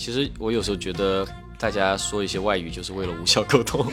[0.00, 3.86] 其实我有时候觉得大家说一些外语就是为了无效沟通。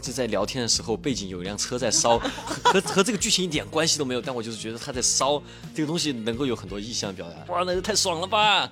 [0.00, 2.16] 这在聊天的时候，背景有一辆车在烧，
[2.62, 5.42] 和和这个剧情一点关系都没有，但我就是觉得他在烧，
[5.74, 7.52] 这个东西能够有很多意象表达。
[7.52, 8.70] 哇，那个太爽了吧！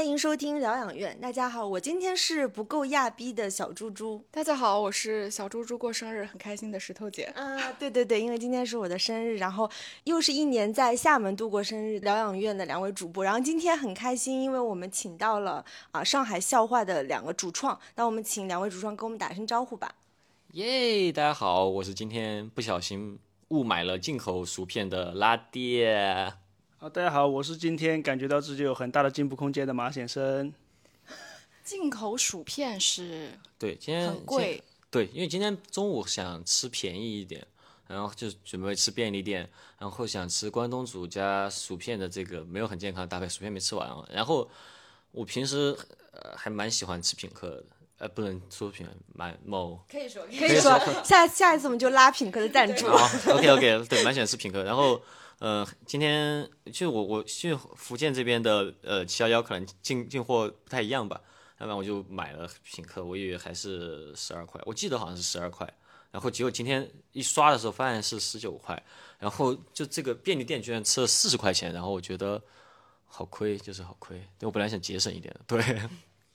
[0.00, 1.20] 欢迎收听疗养院。
[1.20, 4.24] 大家好，我今天是不够亚逼的小猪猪。
[4.30, 7.24] 大家好，我是小猪猪过生日很开心的石头姐。
[7.36, 9.70] 啊，对对对，因为今天是我的生日，然后
[10.04, 11.98] 又是一年在厦门度过生日。
[11.98, 17.78] 疗养院的两位主播，然后今天很开心，因为我们请到了啊上海笑话的两个主创。
[17.96, 19.94] 那我们请两位主创跟我们打声招呼吧。
[20.52, 26.32] 耶，大家好，我是今天不小心误买了进口薯片的拉爹。
[26.82, 30.50] 好，大家好，我是今天感觉到自己有很大的进步空间的马先生。
[31.62, 34.62] 进口薯片是对，今天很贵。
[34.90, 37.46] 对，因为今天中午想吃便宜一点，
[37.86, 39.46] 然后就准备吃便利店，
[39.78, 44.02] 然后想吃关东煮加薯片的这个没有很健康的搭配，薯片没吃完啊。
[44.10, 44.50] 然后
[45.12, 45.76] 我平时
[46.12, 47.64] 呃还蛮喜欢吃品客的，
[47.98, 52.86] 呃不能说品蛮某可以说可以说下下一次我们就拉品客的赞助。
[52.86, 54.98] OK OK，对，蛮喜欢吃品客，然后。
[55.40, 61.18] 呃，今天就我我去福建这边的呃七幺幺可能进进货不太一样吧，
[61.58, 65.66] 要不然我就买了品客，我以为还是十二块，我记得好像是十二块，
[66.10, 68.80] 然后结果今天一刷的时候发现是十九块，
[69.18, 72.42] 然后就这个便利店居然吃了四十块钱，然后我觉得
[73.06, 75.80] 好亏，就是好亏，我本来想节省一点的，对。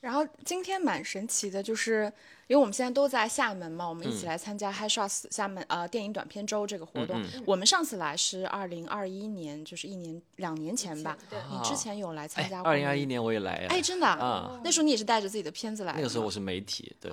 [0.06, 2.04] 然后今天蛮神奇的，就是
[2.46, 7.20] 因为我们现在都在厦门嘛，我们一起来参加 Hi Shots 厦门呃电影短片周这个活动。
[7.44, 11.18] 我们上次来是二零二一年，就是一年两年前吧。
[11.28, 12.70] 对你之前有来参加过？
[12.70, 13.66] 二零二一年我也来。
[13.70, 14.62] 哎，真的啊？
[14.64, 15.94] 那时候你也是带着自己的片子来？
[15.96, 17.12] 那个时候我是媒体，对，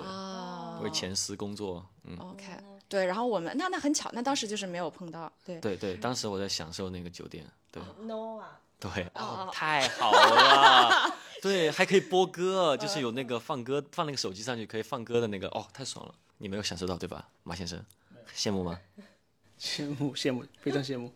[0.83, 1.83] 为前司工作。
[2.03, 2.45] 嗯，OK，
[2.87, 3.07] 对。
[3.07, 5.33] 然后我们那那很巧，那当时就是没有碰到。
[5.43, 7.43] 对对对，当时我在享受那个酒店。
[7.71, 8.59] 对，No 啊。
[8.91, 17.81] 对，哦，太好了， 对，还可以播歌，就是有那个放歌，放那个手机上去可以放歌的那个，哦，太爽了，你没有享受到对吧，马先生？
[18.35, 18.77] 羡慕吗？
[19.57, 21.13] 羡慕，羡慕，非常羡慕。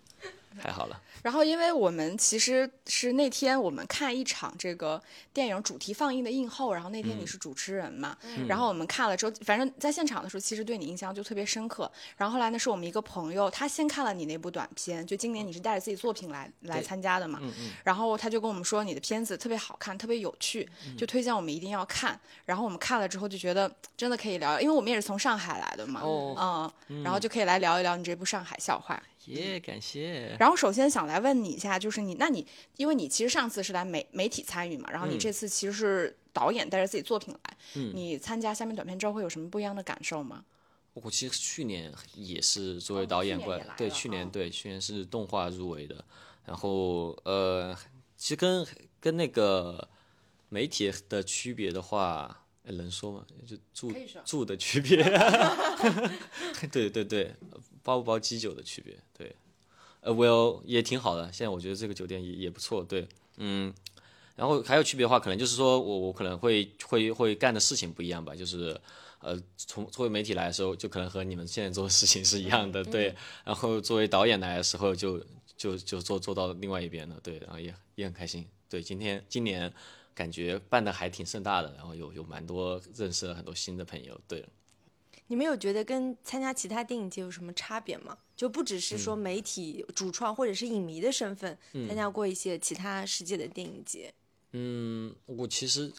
[0.61, 1.01] 太好了。
[1.23, 5.01] 然后，因为我们其实是那天我们看一场这个
[5.33, 11.91] 电影主题放映的映后，然后那天你是主持人嘛，然后我们看了之后，反正在现场的时候，其实对你印象就特别深刻。
[12.15, 17.41] 然后后来呢，是我们一个朋友，他先看了你那部短片，就今年你是带着自己作品来来参加的嘛，
[17.83, 22.17] 然后他就跟我们说你的片子特别好看，特别有趣，就推荐我们一定要看。
[22.45, 26.01] 然后我们看了之后就觉得真的可以聊，因为我们也是从上海来的嘛，
[26.87, 29.01] 嗯，然后就可以来聊一聊你这部上海笑话。
[29.27, 30.35] 耶，感谢。
[30.39, 32.45] 然后首先想来问你一下，就是你，那你，
[32.77, 40.43] 因为你其实上次是来媒媒体参与嘛，然后你这次其实是导演带着自己作品来，嗯，你参加下面短片之后会有什么不一样的感受吗？
[40.93, 46.03] 我其实去年也是作为导演过来，对，去年对，去年是动画入围的，
[46.45, 47.77] 然后呃，
[48.15, 48.65] 其实跟
[48.99, 49.89] 跟那个
[50.49, 53.25] 媒体的区别的话，能说吗？
[53.45, 53.93] 就住
[54.25, 55.03] 住的区别，
[56.71, 57.35] 对 对 对。
[57.87, 59.33] 包不包基酒的区别，对，
[60.01, 61.31] 呃，Well 也挺好的。
[61.31, 63.73] 现在我觉得这个酒店也也不错，对，嗯，
[64.35, 68.77] 然后还有区别的话，可能就是说我我可能会会会干的事情不一样吧，就是
[69.21, 73.15] 呃，从作为媒体来的时候，就可能和你们现在做的事情是一样的，对。
[73.45, 75.23] 然后作为导演来的时候，就
[75.55, 78.45] 就就做做到另外一边了，对，然后也也很开心。
[78.67, 79.73] 对，今天今年
[80.13, 84.43] 感觉办的还挺盛大的，然后有有蛮多认识了很多新的朋友，对。
[85.27, 88.17] 你们有觉得跟参加其他电影节有什么差别吗？
[88.35, 91.57] 就不只是说媒体主创或者是影迷的身份，
[91.87, 94.13] 参加过一些其他世界的电影节。
[94.51, 95.91] 嗯，我其实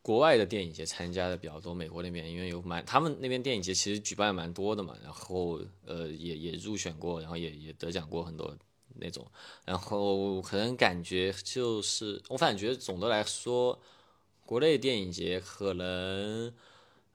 [0.00, 8.56] 国外的电影节参加的比较多，美国那边因为有蛮他们那边电影节其实举办蛮多的嘛，然后呃也也入选过，然后也也得奖过很多
[8.96, 9.24] 那种，
[9.64, 13.78] 然后可能感觉就是我反正觉得总的来说，
[14.44, 16.52] 国内电影节可能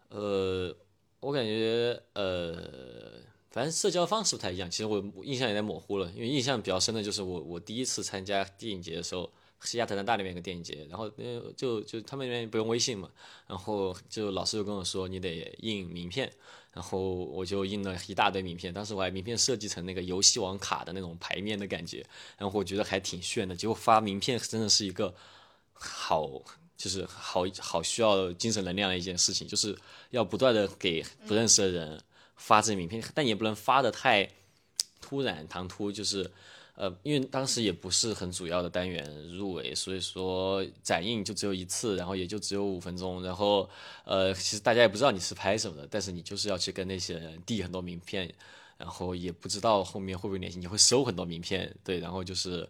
[0.09, 0.73] 呃。
[1.19, 2.55] 我感觉呃，
[3.49, 4.69] 反正社交方式不太一样。
[4.69, 9.29] 其实我印象有点模糊了，因为印象比较深的就是我我第一次参加电影节的时候，
[9.59, 11.09] 是亚特兰大那边一个电影节，然后
[11.55, 13.09] 就就他们那边不用微信嘛，
[13.47, 16.31] 然后就老师就跟我说你得印名片，
[16.71, 22.05] 然后我就印了一大堆名片，当时我还名片设计成那个游戏王卡的那种牌面的感觉，
[22.37, 23.55] 然后我觉得还挺炫的。
[23.55, 25.15] 结果发名片真的是一个
[25.73, 26.43] 好。
[26.77, 29.75] 就是好好需要精神能量的一件事情，就是
[30.11, 31.99] 要不断的给不认识的人
[32.35, 34.29] 发这些名片，但也不能发的太
[35.01, 36.29] 突然唐突，就是
[36.75, 39.03] 呃，因为当时也不是很主要的单元
[39.35, 43.67] 入围，所以说展映就只有一次，然后也就只有五分钟，然后
[44.05, 48.31] 呃，其实大家也不知道你是拍什么的，但是你就是要去跟那些人递很多名片，
[48.77, 52.69] 然后也不知道后面会不会联系，你会收很多名片，对，然后就是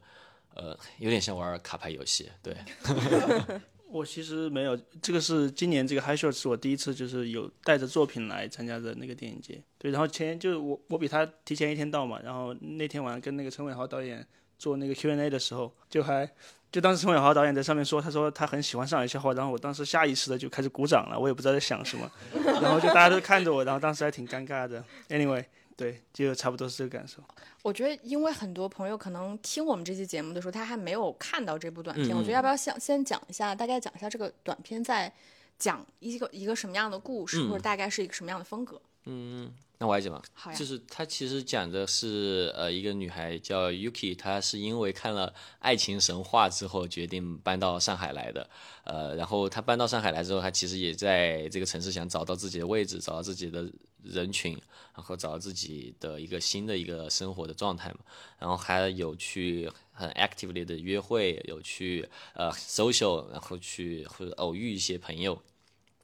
[0.53, 2.56] 呃，有点像玩卡牌游戏，对。
[3.89, 9.62] 我其实没有，这个是今年这个 High Shot 是我第一次就是有带着作品来参加的那个电影节。
[9.78, 14.25] 对，然后前就是我我比他提前一天到嘛，然后那天晚上跟那个陈伟豪导演
[14.60, 16.30] 做那个 Q&A 的时候，就还
[16.72, 22.12] 就当时陈伟豪导演在上面说，他说他很喜欢上海笑话，然后我当时下意识的就开始鼓掌了，我也不知道在想什么，
[22.62, 24.84] 然后就大家都看着我，然后当时还挺尴尬的。
[25.10, 25.45] Anyway。
[25.77, 27.24] 对，就差不多是这个感受。
[27.62, 32.09] 我觉得，因为很多朋友可能听我们这期节目的时候，他还没有看到这部短片。
[32.18, 35.13] 我觉得要不要先先讲一下，大概讲一下这个短片在
[35.59, 38.81] 讲一个一个什么样的故事，或者大概是一个什么样的风格？
[39.06, 39.53] 嗯。
[39.79, 40.57] 那我来讲吧，好呀。
[40.57, 45.27] 就是他其实讲的是，呃，一个女孩叫 Yuki，她是因为看了
[45.59, 48.50] 《爱情神话》之后决定搬到上海来的。
[48.85, 53.71] 呃，然后她搬到上海来之后，她其实也在这个城市想找到自己的位置，找到自己的
[54.03, 54.53] 人群，
[54.95, 57.99] 然后找到自己的一个新的一个生活的状态嘛。
[58.39, 65.41] 然后还有去很 actively 的约会，有去呃 social，然后去或者偶遇一些朋友。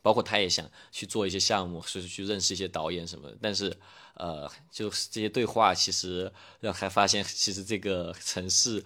[0.02, 3.74] 包括他也想去做一些项目，甚至去认识一些导演什么的，但是，
[4.16, 6.30] 呃，就是这些对话，其实
[6.60, 8.84] 让还发现，其实这个城市，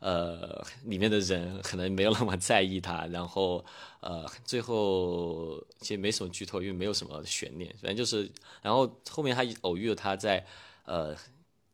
[0.00, 3.06] 呃，里面的人可能没有那么在意他。
[3.06, 3.64] 然后，
[4.00, 7.70] 呃，最后其实没什么剧透，因为没有什么悬念。
[7.80, 8.30] 反正就是，
[8.62, 10.44] 然后后面他偶遇了他在，
[10.84, 11.16] 呃，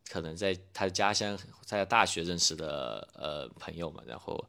[0.08, 4.44] 可能在他的家乡，在大学认识的呃朋友嘛，然后。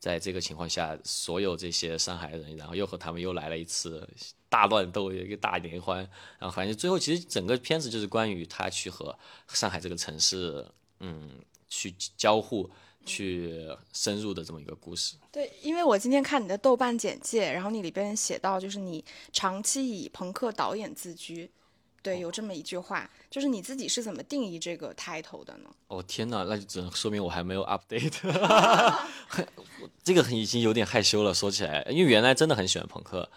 [0.00, 4.08] 在这个情况下，所有这些上海人，然后又和他们又来了一次
[4.48, 5.98] 大乱斗，一个大联欢，
[6.38, 9.18] 然后反正最后其实整个片子就是关于他去和
[9.48, 10.64] 上海这个城市，
[11.00, 12.70] 嗯，去交互、
[13.06, 15.16] 去深入的这么一个故事。
[15.32, 21.50] 对，因为我今天看你的豆瓣简介，然后你里边写到，就是你长期以朋克导演自居。
[22.00, 25.68] 对，有这么一句话，就是你自己是怎么定义这个 title 的呢？
[25.88, 28.20] 哦天哪，那就只能说明我还没有 update，
[30.04, 31.34] 这个已经有点害羞了。
[31.34, 33.28] 说起来，因为原来真的很喜欢朋克，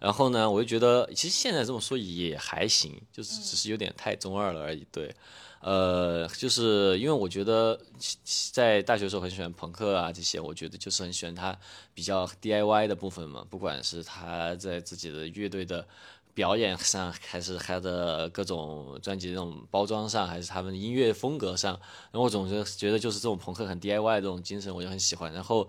[0.00, 4.84] 然后呢，我就觉得其实现在这么说也还行，就是只是有点太中二了而已。
[4.90, 5.14] 对，
[5.60, 7.78] 呃，就是因为我觉得
[8.52, 11.58] 在大学时候很喜欢朋克啊这些，我觉得就是很喜欢他
[11.94, 15.86] 比较 DIY 的部分嘛，不管是他在自己的乐队的。
[16.36, 21.72] 表演上，还是他的各种专辑这种包装上，还是他们音乐风格上，
[22.12, 25.32] 然后我总是觉得就是这种朋克很 DIY 的这种精神，我就很喜欢。
[25.32, 25.66] 然后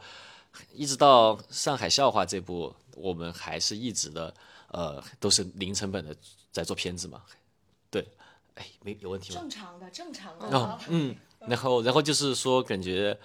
[0.74, 4.34] 一直到《上海笑话》这部，我们还是一直的，
[4.68, 6.14] 呃，都是零成本的
[6.52, 7.22] 在做片子嘛。
[8.58, 9.42] 对，哎，没有问题吗？
[9.42, 10.48] 正常的，正常的。
[10.58, 11.16] 哦，嗯，
[11.48, 13.18] 然后，然后就是说，感觉，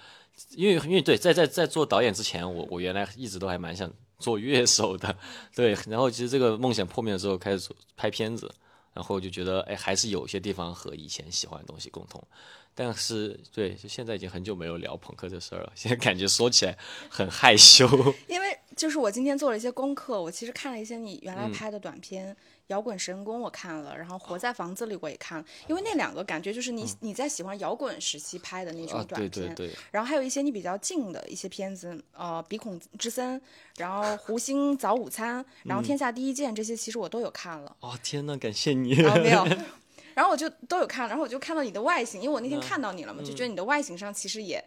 [0.51, 3.91] 因为，因为对，在在在做导演之前，我我原来一直都还蛮想。
[4.19, 5.13] 做乐手的，
[5.53, 8.49] 对，然后其实这个梦想破灭了之后，开始拍片子，
[8.93, 12.25] 然后就觉得，哎，还是有些地方和以前喜欢的东西共同，
[12.75, 16.77] 但是，对，就现在已经很久没有聊朋克这事儿了， 现在感觉说起来
[17.09, 17.87] 很害羞，
[18.27, 22.35] 因为就是我今天做了一些功课，我其实看了一些你原来拍的短片。
[22.67, 33.39] 摇滚神功我看了，然后活在房子里我也看了，因为那两个感觉就是你你在喜欢摇滚时期拍的那种短片，对然后还有一些你比较近的一些片子，呃，鼻孔之森，
[33.75, 37.75] 然后湖心早午餐，然后天下第一剑这些其实我都有看了。
[37.81, 38.95] 哦天呐，感谢你。
[39.03, 39.45] 啊没有
[40.13, 44.63] 然后我就都有看，然后我就看到你的外形，因为我那天看到你了嘛，就觉得你的外形上其实也，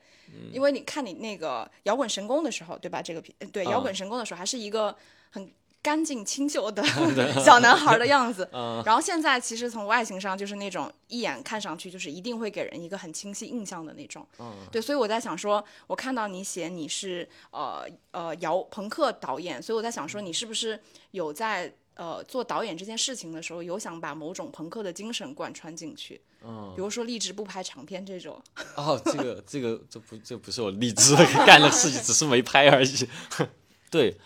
[0.53, 3.01] 因为你看你那个摇滚神功的时候，对吧？
[3.03, 4.95] 这个片对摇滚神功的时候还是一个
[5.31, 5.51] 很。
[5.83, 6.83] 干净清秀的
[7.45, 8.49] 小男孩的样子，
[8.85, 14.27] 然后现在其实从外形上就是那种一眼看上去就是一定会给人一个很清晰印象的那种，
[14.73, 28.41] 对，所以我在想说，我看到你写你是呃呃摇朋克导演，所以我在想说你是不是有在呃做导演这件事情的时候有想把某种朋克的精神贯穿进去，嗯，比如说励志不拍长片这种。
[28.77, 33.09] 哦，这个这个这不这不是我励志 干的事情，只是没拍而已。
[33.91, 34.17] 对，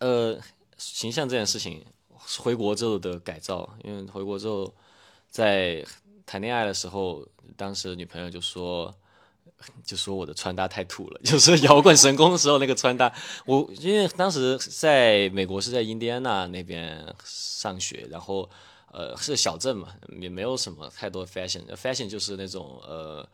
[0.00, 0.40] 呃。
[0.76, 1.86] 形象这件事情，
[2.38, 4.74] 回国之后的改造，因为回国之后，
[5.30, 5.82] 在
[6.26, 8.92] 谈恋爱的时候，当时女朋友就说，
[9.84, 13.12] 就说我的穿搭太土了， 就是摇滚神功的时候那个穿搭。
[13.46, 18.48] 我因为当时在美国是在印第安纳那边上学，然后
[18.92, 19.88] 呃是小镇嘛，
[20.20, 23.28] 也没有什么太多 fashion，fashion 就是那种呃。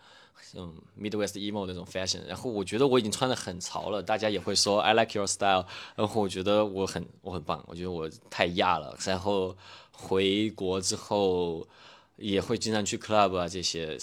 [0.57, 8.99] 嗯，Midwest emo 那种 fashion，然后我觉得我已经穿的很潮了，大家也会说 I like your style，然后我觉得我很我很棒，我觉得我太亚了。
[9.05, 9.57] 然后
[9.93, 11.69] 回国之后
[12.17, 13.97] 也会经常去 club 啊这些，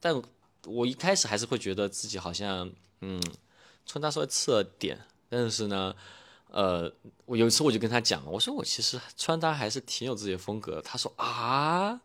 [0.00, 0.20] 但
[0.66, 3.20] 我一开始还是会觉得自己好像嗯
[3.86, 5.94] 穿搭稍微次了点，但是呢，
[6.50, 6.90] 呃，
[7.26, 10.82] 我有一次我就跟他讲，我说我其实穿搭还是挺有自己的风格的。
[10.82, 12.00] 他说啊，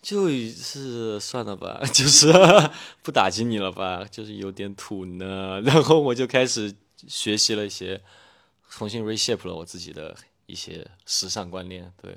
[0.00, 2.32] 就是算了吧， 就是
[3.02, 5.60] 不打击你了吧，就是有点土呢。
[5.60, 6.74] 然后我就开始
[7.06, 8.02] 学习了一些，
[8.70, 12.16] 重新 reshape 了我自己的一些时尚观念，对。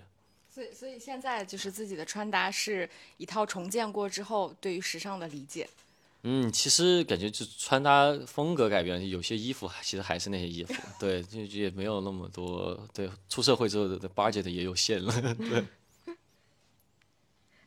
[0.57, 5.69] 所以，所以现在就是自己的穿搭是一套重建过之后对于时尚的理解。
[6.23, 12.75] 嗯，其实感觉就穿搭风格改变，有些衣服其实还是那些衣服，对，就也没有那么多。
[12.91, 15.63] 对，出社会之后的 budget 也有限了， 对。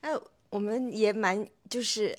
[0.01, 0.11] 哎，
[0.49, 2.19] 我们也蛮就是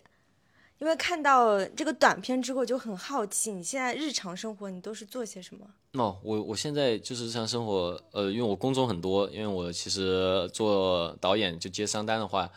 [0.82, 5.68] 因为看到这个短片之后就很好奇，你现在日常生活你都是做些什么？
[5.94, 12.50] 哦，我我现在就是日常生活，呃，因为我工种很多，因为我其实做导演就接商单的话，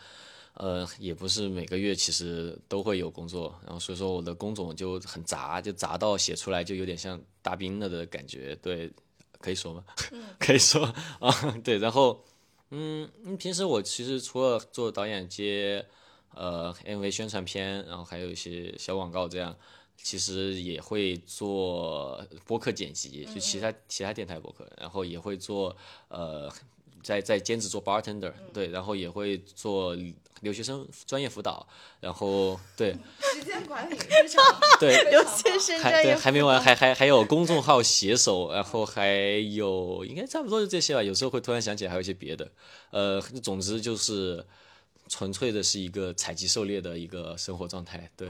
[0.55, 8.91] 呃，也不是每个月其实都会有工作，然后所以说我的工种就很杂，就杂到写出来就有点像大兵了的感觉，对，
[9.39, 9.83] 可以说吗？
[10.39, 10.83] 可以说
[11.19, 11.31] 啊，
[11.63, 12.23] 对，然后，
[12.71, 15.85] 嗯，平时我其实除了做导演接，
[16.35, 19.55] 呃，MV 宣传片，然后还有一些小广告这样。
[19.97, 25.75] 其实也会做播客剪辑，就其他其他电台播客，然后也会做
[26.09, 26.51] 呃，
[27.01, 29.95] 在在兼职做 bartender，对，然后也会做
[30.41, 31.65] 留学生专业辅导，
[32.01, 32.93] 然后对
[33.33, 34.43] 时间管理非常
[34.81, 39.07] 对 留学生专业还没完，还还还有公众号写手，然后还
[39.53, 42.51] 有应该差不多就这些吧，有时候会突然想起来还有一些别的，
[42.91, 44.45] 呃，总之就是
[45.07, 48.29] 纯粹的是一个采集狩猎的一个生活状态，对。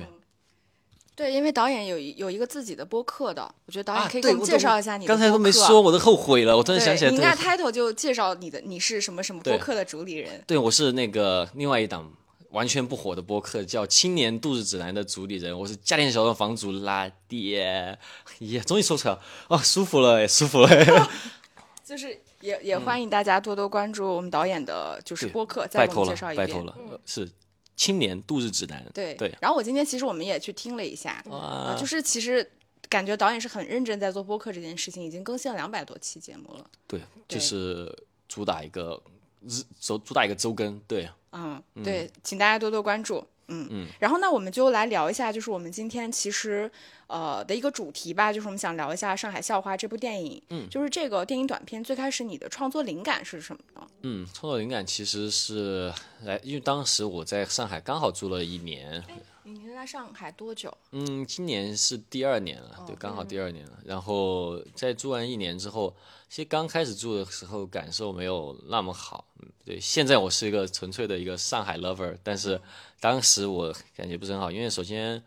[1.16, 7.10] 对，因为导演有有一个自己的播客的，我觉得导演可以给我们介绍一下你的刚才都没说，我都后悔了，我突然想起来。
[7.10, 10.44] 你应该 title 就介绍你的，你是什么什么播客的主理人？
[10.46, 12.12] 对，我是那个另外一档
[12.50, 17.98] 完全不火的播客，叫《青年度日指南》的主理人，我是家电小的房主拉爹，
[18.40, 21.10] 耶，终于说出来了，哦，舒服了，舒服了。
[21.86, 26.48] 就是也也欢迎大家多多关注我们导演的，就是播客，再给我们，介绍一遍。
[26.48, 27.30] 拜托了，是。
[27.78, 29.36] 青年度日指南，对对。
[29.42, 32.50] 然后我今天其实我们也去听了一下，啊，就是其实
[32.88, 36.66] 感觉导演是很认真在做播客这件事情，已经更新了两百多期节目了。
[36.88, 37.94] 对，就是
[38.30, 39.04] 主打一个
[39.42, 41.10] 日周，主打一个周更，对。
[41.34, 43.22] 嗯，对，请大家多多关注。
[43.48, 46.70] 嗯嗯，然后那，我们就来聊一下，就是我们今天其实
[47.08, 50.42] 呃的一个主题吧，就是我们想聊一下《上海笑话》这部电影。
[50.50, 53.88] 嗯，就是这个电影短片最开始你的创作灵感是什么呢？
[54.02, 59.04] 嗯，创作灵感其实是来，因为当时我在上海刚好住了一年。
[59.48, 60.76] 你在上海多久？
[60.90, 63.78] 嗯，今年是第二年了，对，刚好第二年了。
[63.86, 65.96] 然后在住完一年之后，
[66.28, 69.28] 其实刚开始住的时候感受没有那么好。
[69.64, 72.60] 对，现在我是一个纯粹的一个上海 lover，但是
[73.00, 75.24] 当时我感觉不是很好，因为首先，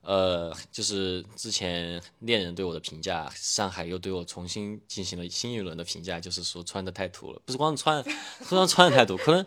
[0.00, 8.02] 呃，就是之前恋人对我的评价，上海又对我重新进行了新一轮的评价，就是说穿的太土了，不是光穿，
[8.48, 9.44] 不光穿的太土，可能。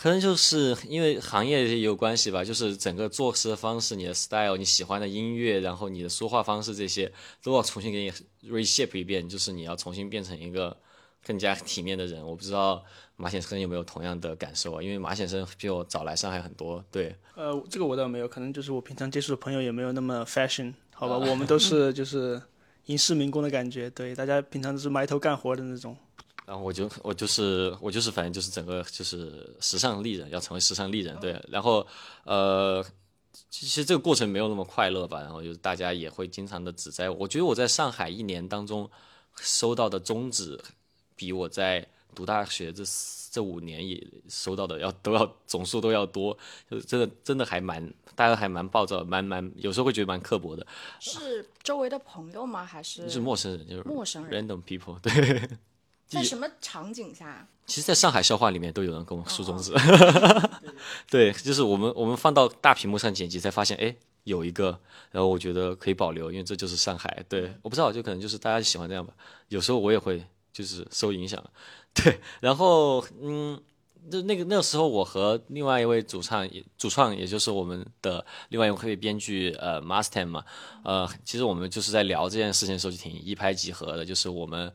[0.00, 7.12] 可能就是因为行业也有关系吧，就是整个做事的方式、你的 style、你喜欢的音乐，然后你的说话方式这些
[7.42, 10.76] 都要重新给你 reshape 一遍，就是你要重新变成一个
[11.26, 12.24] 更加体面的人。
[12.24, 12.84] 我不知道
[13.16, 14.80] 马先生有没有同样的感受啊？
[14.80, 16.84] 因为马先生比我早来上海很多。
[16.92, 21.18] 对，呃，这个我倒没有，可能就是我平常接触的朋友也没有那么 fashion，好吧？
[21.18, 22.40] 我们都 是就是
[22.86, 25.96] 影视民工的感觉，对，大家平常都是埋头干活的那种。
[26.48, 31.38] 然后我就我就是我就是反正就是整个就是时尚丽人，要成为时尚丽人，对。
[31.46, 31.86] 然后
[32.24, 32.82] 呃，
[33.50, 35.20] 其实这个过程没有那么快乐吧。
[35.20, 37.16] 然后就是大家也会经常的指摘我。
[37.16, 38.90] 我觉得我在上海一年当中
[39.36, 40.58] 收到的宗旨，
[41.14, 42.82] 比我在读大学这
[43.30, 46.34] 这五年也收到的要都要总数都要多。
[46.70, 50.66] 就真的真的还蛮大家还蛮暴躁，蛮蛮有时候会觉得蛮刻薄的。
[50.98, 52.64] 是周围的朋友吗？
[52.64, 53.10] 还是？
[53.10, 55.46] 是陌生人，就是陌生人，random people，对。
[56.08, 57.46] 在什么场景下？
[57.66, 59.72] 其实，在上海笑话里面都有人跟我竖中指。
[61.10, 67.22] 对，就是我们我们放到大屏幕上剪辑，才发现，哎，有一个，然后我觉得可以保留，因为这就是上海。
[67.28, 69.12] 对，我不知道，就可能就是大家喜欢这样吧。
[69.48, 71.44] 有时候我也会就是受影响。
[71.92, 73.60] 对，然后嗯，
[74.10, 76.48] 就那个那个时候，我和另外一位主唱，
[76.78, 80.42] 主创，也就是我们的另外一位编剧，呃，Master 嘛，
[80.84, 84.72] 呃，其实我们就是在聊这件事情的时候，就挺一拍即合的，就是我们。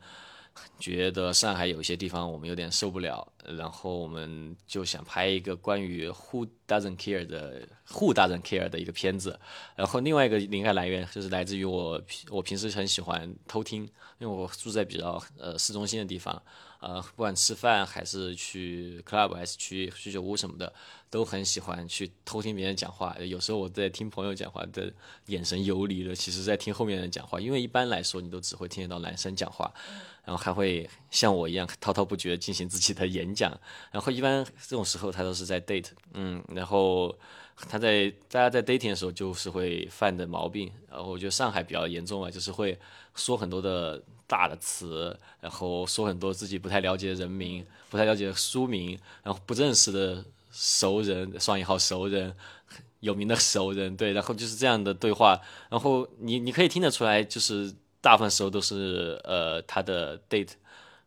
[0.78, 9.38] 觉得上海有些地方我们有点受不了，然后我们就想拍一个关于 Who doesn't care 的 Who doesn't care 的一个片子。
[9.76, 13.82] 然后另外一个灵感来源就是来自于我我平时很喜欢偷听，
[14.18, 16.42] 因为我住在比较呃市中心的地方，
[16.80, 20.72] 呃不管吃饭还是去 club 还是去居酒屋什么的，
[21.10, 23.16] 都很喜欢去偷听别人讲话。
[23.18, 24.92] 有时候我在听朋友讲话的
[25.26, 27.40] 眼神游离了，其实在听后面人讲话。
[27.40, 29.72] 因为一般来说，你都只会听得到男生讲话，
[30.24, 33.50] 然后还会像我一样滔滔不绝进行自己的演讲。
[33.90, 37.16] 然后一般这种时候他都是在 date，嗯，然后
[37.68, 40.70] 他在大家在 dating 的时候就是会犯的毛病。
[40.90, 42.78] 然后我觉得上海比较严重啊，就是会
[43.14, 52.34] 说很多的大的词，然后说很多自己不太了解的人名、不太了解的书名，然后不认识的熟人（双引号熟人）。
[53.00, 55.38] 有名的熟人，对，然后就是这样的对话，
[55.68, 57.70] 然后你你可以听得出来，就是
[58.04, 60.50] 大部分时候都是呃他的 date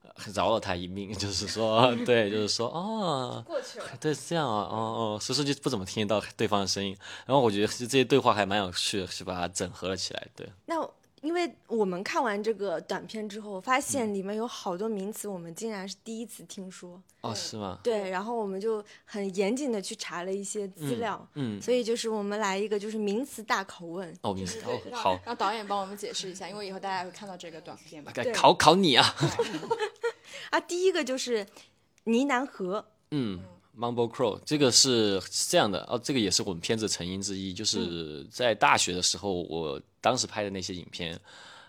[0.01, 3.85] 呃饶了他一命， 就是说，对，就是说，哦，过去了。
[4.01, 4.75] 对，是这样啊，哦
[5.15, 10.81] 哦，所以说就不怎么听得到对方的声音，然后我觉得这些对话还蛮有趣的，是把它整合了起来，对，那
[11.27, 17.03] 因为我们看完这个短片之后，发现里面有好多名词我们竟然是第一次听说。
[17.19, 17.77] 哦，是吗？
[17.84, 24.17] 对，然后我们就很严谨的去查了一些资料，嗯，所以就是我们来一个就是名词大拷问。
[24.22, 28.10] 哦，名词拷问好，让导演帮我们解释一下，因为以后大家会看到这个短片嘛。
[28.15, 29.13] 该考考你啊，
[30.51, 31.46] 啊，第一个就是
[32.05, 33.43] 呢喃河，嗯。
[33.79, 41.19] Mumble Crow 这个是是这样的哦，这个也是我们片子成因之一，就是嗯在大学的时候，我当时拍的那些影片，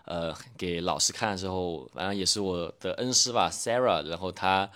[0.05, 4.69] 呃，给老师看的时候，反正也是我的恩师吧，Sarah，然后他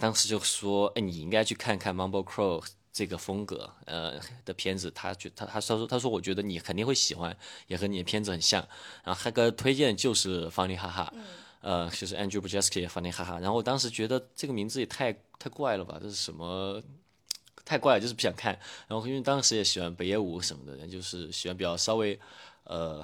[0.00, 7.36] 当时就说，哎，你应该去看看 Mumble Crow 这个风格，呃的片子，他觉他他说他说我觉得你肯定会喜欢，
[7.68, 8.66] 也和你的片子很像，
[9.04, 11.12] 然后他个推荐就是 Funny 哈哈。
[11.60, 13.40] 呃，就是 Andrew b r z e s k i 范尼哈哈。
[13.40, 16.80] 然后我当时觉得这个名字也太太怪了吧，这是什么？
[17.64, 18.56] 太怪了，就是不想看。
[18.86, 22.18] 然后因为当时也喜欢北野武什么的，就是喜欢比较稍微
[22.68, 23.02] 呃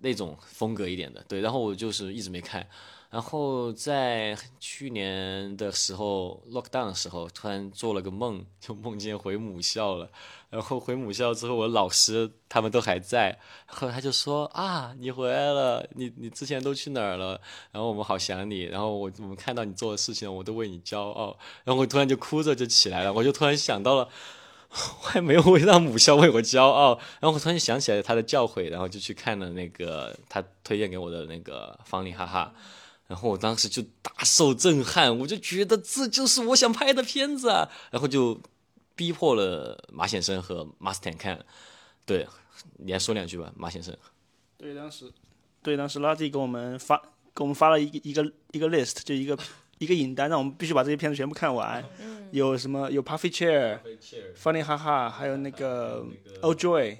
[0.00, 1.40] 那种风格一点的，对。
[1.40, 2.68] 然后我就是一直没看。
[3.10, 10.10] 然后在去年的时候，lockdown 的时候，突然做了个梦，就梦见回母校了。
[10.50, 17.40] 然后回母校之后，我老师他们都还在，后来他就说啊，你回来了，你你之前都去哪儿了？
[17.70, 21.38] 然后我们好想你，然后我我们看到你做的事情，我都为你骄傲。
[21.62, 24.08] 然后我突然就哭着就起来了，我就突然想到了。
[25.02, 32.52] 我还没有为让母校为我骄傲， 然后我突然想起来他的教诲，然后就去看了那个他推荐给我的那个方力哈哈，
[33.06, 38.40] 然后我当时就大受震撼，我就觉得这就是我想拍的片子啊，然后就
[38.96, 41.44] 逼迫了马先生和 Mustang 看，
[42.04, 42.26] 对，
[42.78, 43.96] 你来说两句吧，马先生。
[44.58, 45.12] 对，当时，
[45.62, 46.96] 对，当时拉蒂给我们发
[47.34, 49.38] 给我们发了一个一个一个 list，就一个
[49.78, 51.84] 一个影单，让我们必须把这些片子全部看完。
[52.30, 52.90] 有什么？
[52.90, 53.78] 有 Puffy Chair、
[54.36, 56.04] Funny 哈哈，还有那个
[56.40, 56.98] Oh Joy。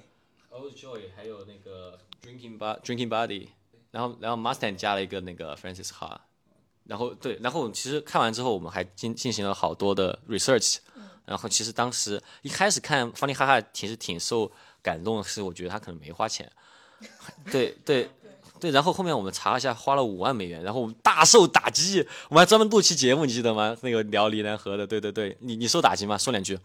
[0.49, 3.49] Old Joy，还有那个 Drinking Bar Drinking Buddy，
[3.91, 6.17] 然后然后 Mustang 加了一个那个 Francis Ha，
[6.85, 10.77] 然后对，然后其实看完之后，我们还进进行了好多的 research，
[11.25, 14.49] 然后其实当时一开始看 Funny 哈哈，其实挺受
[14.81, 16.49] 感动的是，我觉得他可能没花钱，
[17.51, 18.09] 对 对。
[18.59, 23.75] 对，然后后面我们查了一下，花了五万美元，然后我们大受打击，我们还专门录期节目，你记得吗？
[23.81, 26.17] 那个聊李南河的，对对对，你你受打击吗？
[26.17, 26.57] 说两句。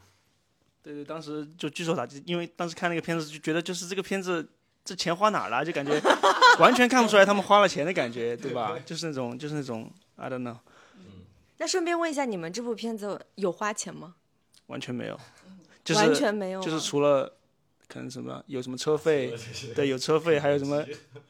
[0.82, 4.48] 对对，当时就巨受打击，因为当时看那个片子就觉得，就是这个片子
[4.84, 6.00] 这钱花哪儿了，就感觉
[6.58, 8.78] 完全看不出来他们花了钱的感觉，对吧？
[8.86, 10.56] 就是那种就是那种 I don't know，
[11.58, 14.14] 那顺便问一下，你们这部片子有花钱吗？
[14.68, 15.18] 完全没有，
[15.84, 17.30] 就是完全没有吗，就是除了
[17.92, 19.34] 可能什么有什么车费，
[19.74, 20.84] 对，有车费， 还有什么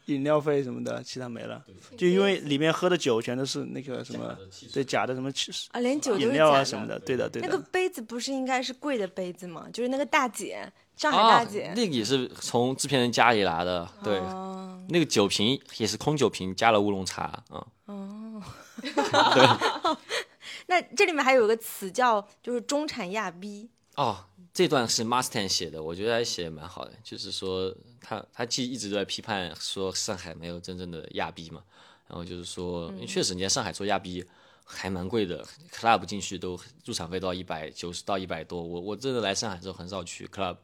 [0.06, 1.64] 饮料费什么的，其他没了。
[1.96, 4.36] 就因为里面喝的酒全都是那个什么，
[4.72, 6.60] 对，假的什么汽啊，连酒都料假的。
[6.60, 7.16] 啊什么的，对。
[7.16, 7.48] 的对的。
[7.48, 7.60] 那个。
[7.70, 9.66] 杯子不是应该是贵的杯子吗？
[9.72, 11.72] 就是那个大姐，上海啊大姐。
[11.76, 17.42] 那个也是从制片人家里拿的，对，哦那个酒瓶也是空酒瓶加了乌龙茶，
[17.86, 18.42] 嗯，
[20.66, 24.16] 那这里面还有一个词叫就是中产亚逼，哦，
[24.60, 31.64] 这段是 Mustang 写的，我觉得他写的蛮好的，就是说他他既一直都在批判说上海没有真正的亚逼嘛，
[32.06, 34.22] 然后就是说，确实你在上海做亚逼
[34.62, 35.42] 还蛮贵的
[35.72, 40.58] ，club 进去都入场费都要一百九十到一百多，我我真的来上海之后很少去 club，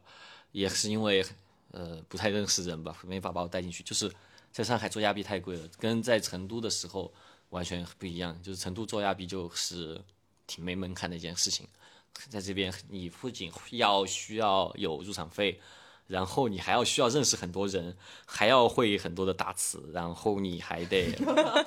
[0.51, 1.25] 也是因为
[1.71, 4.11] 呃不太认识人吧，没法把我带进去，就是
[4.51, 7.11] 在上海做亚逼太贵了，跟在成都的时候
[7.49, 9.99] 完全不一样，就是成都做亚逼就是
[10.45, 11.67] 挺没门槛的一件事情。
[12.29, 15.59] 在这边，你不仅要需要有入场费，
[16.07, 21.13] 然后你还要需要认识很多人，还要会很多的大词，然后你还得，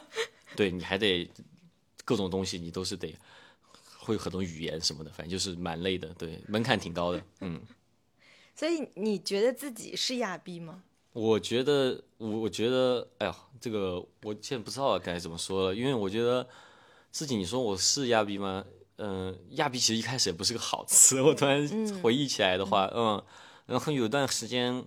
[0.57, 1.31] 对你还得
[2.05, 3.17] 各种东西，你都是得
[3.99, 7.61] 会很多语言什么的，反正就是蛮累的，对，门槛挺高的，嗯。
[8.57, 10.83] 所以你觉得自己是亚逼吗？
[11.13, 16.47] 我觉得，我我觉得，哎呀，这个我现在不知道该怎么说了，因为我觉得
[17.11, 18.65] 自己，你说我是亚逼吗？
[19.03, 21.23] 嗯，亚逼其实一开始也不是个好词。
[21.23, 21.67] 我突然
[22.03, 23.25] 回忆起来的话，嗯，
[23.65, 24.85] 然后有段时间，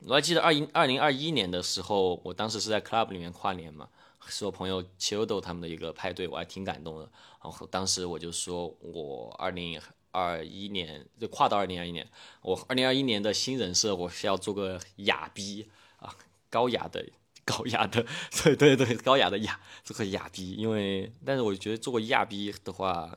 [0.00, 3.88] 我还记得二一二零二一年的时候，我当时是在 club 里面跨年嘛，
[4.26, 7.08] 是我朋友 Childo 他们的一个派对，我还挺感动的。
[7.42, 12.04] 然后当时我就说我二零二一年就跨到二零二一年，
[12.42, 16.12] 我二零二一年的新人设我是要做个哑逼啊，
[16.50, 17.06] 高雅的。
[17.46, 18.06] 高雅的，
[18.42, 20.52] 对对对，高雅的雅，做个雅逼。
[20.52, 23.14] 因为，但是我觉得做个亚逼的话，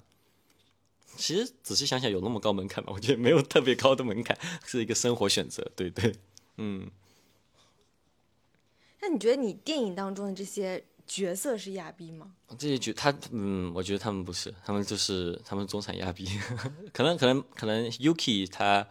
[1.17, 2.91] 其实仔细想想，有那么高门槛吗？
[2.95, 5.69] 我觉得没有特别高的门槛， 是一个生活选择。
[5.75, 6.15] 对对，
[6.58, 6.89] 嗯。
[9.01, 12.34] 那你觉得你电影当中的这些角色是亚逼吗？
[12.58, 16.25] 这些角他，嗯，我觉得他们不是，他们就是他们中产亚逼。
[16.93, 18.88] 可能可能可能，Yuki 他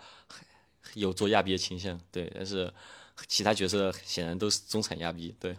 [0.95, 2.73] 有做亚逼的倾向，对，但是。
[3.27, 5.57] 其他角色显然都是中产亚逼，对。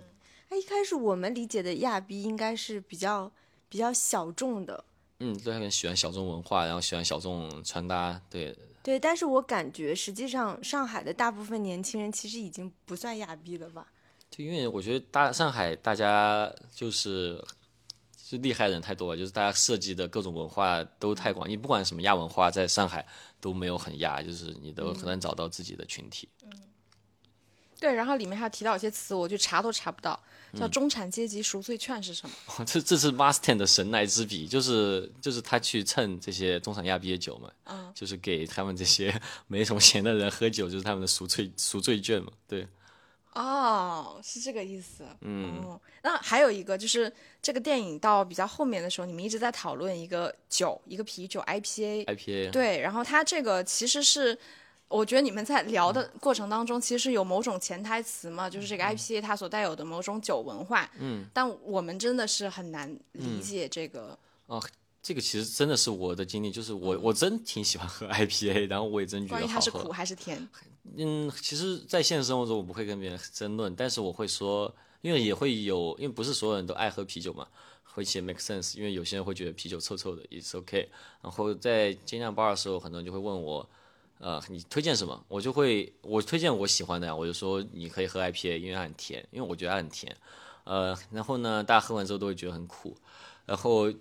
[0.49, 3.32] 那一开始我们理解的亚逼应该是比较
[3.67, 4.86] 比较小众的。
[5.19, 8.56] 嗯，对，他们喜欢小众文化，然后喜欢小众穿搭，对。
[8.84, 13.88] 对，但是我感觉实际上上海的大部分年轻人其实已经不算亚逼了吧？
[14.30, 17.43] 就因为我觉得大上海大家就是
[18.17, 23.06] 是厉害人太多了，就是大家涉及的各种文化都太广，你不管什么亚文化，在上海
[23.41, 26.30] 都没有很亚，就是你都很难找到自己的群体。
[26.43, 26.51] 嗯。
[27.79, 30.19] 对，然后里面还提到一些词，我就查都查不到，
[30.57, 32.65] 叫中产阶级赎罪券是什么？
[32.65, 39.13] 这这是 Masten 的神来之笔，就是就是他去蹭这些中产亚逼的酒嘛，嗯， 就是给他们这些
[39.45, 42.67] 没什么钱的人喝酒，就是他们的赎罪赎罪券嘛，对。
[43.33, 45.03] 哦，是这个意思。
[45.21, 47.13] 嗯，那还有一个就是
[47.43, 52.05] 这个电影到比较后面的时候，你们一直在讨论一个酒，一个啤酒 IPA。
[52.05, 52.49] IPA。
[52.49, 54.35] 对，然后它这个其实是。
[54.89, 60.89] 我觉得你们在聊的过程当中，其实有某种潜台词嘛，就是这个 IPA 它所带有的某种酒文化。
[61.00, 61.26] 嗯。
[61.34, 64.17] 但我们真的是很难理解这个。
[64.45, 64.63] 哦，
[65.04, 69.45] 这个其实真的是我的经历，就是我我真挺喜欢喝 IPA， 然后我也真觉得好喝。
[69.45, 70.47] 关于它是苦还是甜？
[70.95, 77.45] 嗯，其实，在现实生活中我不会跟别人争论，但是我会说，因为也会有，因为不是所有人都爱喝啤酒嘛，
[77.84, 80.89] 会写 make sense，因为有些人会觉得啤酒臭臭的，it's OK。
[81.21, 83.67] 然后在精酿吧的时候，很多人就会问我。
[84.19, 85.23] 呃，你推荐什么？
[85.27, 90.15] 我就会我推荐我喜欢的呀，我就说你可以喝 IPA，因为它很甜，因为我觉得它很甜。
[90.63, 92.95] 呃，然后呢，大家喝完之后都会觉得很苦。
[93.45, 93.93] 然后，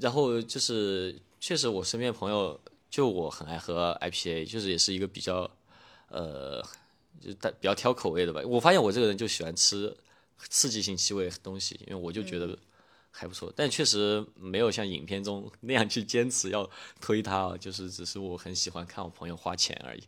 [0.00, 2.58] 然后就是确实我身边朋友
[2.90, 5.48] 就我很爱喝 IPA，就是也是一个比较
[6.08, 6.62] 呃，
[7.20, 8.40] 就比较挑口味的吧。
[8.46, 9.94] 我发现我这个人就喜欢吃
[10.48, 12.58] 刺激性气味东西，因为我就觉得。
[13.18, 16.68] 还不错，但确实没有像影片中 那样去坚持要
[17.00, 20.02] 推它，就是只是我很喜欢看我朋友花钱而已。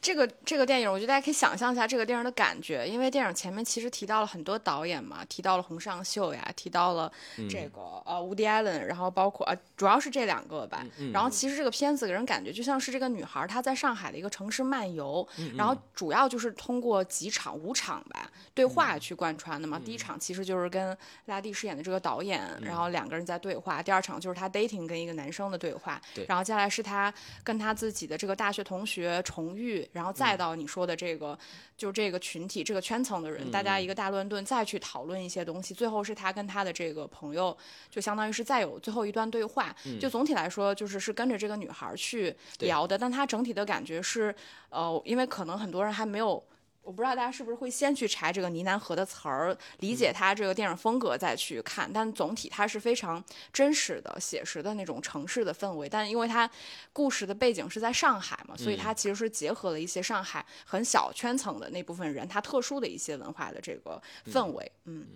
[0.00, 7.12] 这个这个电影，我觉得大家可以想象一下这个电影的感觉，因为电影前面其实提到了很多导演嘛，提到了洪尚秀呀，提到了
[7.48, 10.84] 这个呃伍迪·艾伦，然后包括呃主要是这两个吧。
[11.12, 15.26] 然后其实这个片子给人感觉就像是这个女孩她在上海的一个城市漫游，
[15.56, 19.80] 然后主要就是通过几场五场吧对话去贯穿的嘛。
[19.84, 29.81] 第一场其实就是跟拉蒂饰演的这个导演，然后两个人在对话；第二场就是她 dating 跟一个男生的对话，然后接下来是她跟她自己的这个大学同学重遇。
[29.92, 31.38] 然后再到你说的这个，
[31.76, 37.56] 就这个群体、这个圈层的人，大家一个大乱炖，再去讨论一些东西，最后是他跟他的这个朋友，
[37.90, 39.74] 就相当于是再有最后一段对话。
[40.00, 44.34] 就总体来说，就是是跟着这个女孩去聊的，但他整体的感觉是，
[44.70, 46.42] 呃，因为可能很多人还没有。
[46.82, 55.88] 我不知道大家是不是会先去查这个呢喃河的词儿，理解它这个电影风格再去看，但总体它是非常真实的、写实的那种城市的氛围。
[55.88, 56.50] 但因为它
[56.92, 64.72] 故事的背景是在上海嘛，所以它其实是结合了一些上海很小圈层的那部分人，他特殊的一些文化的这个氛围。
[64.86, 65.06] 嗯，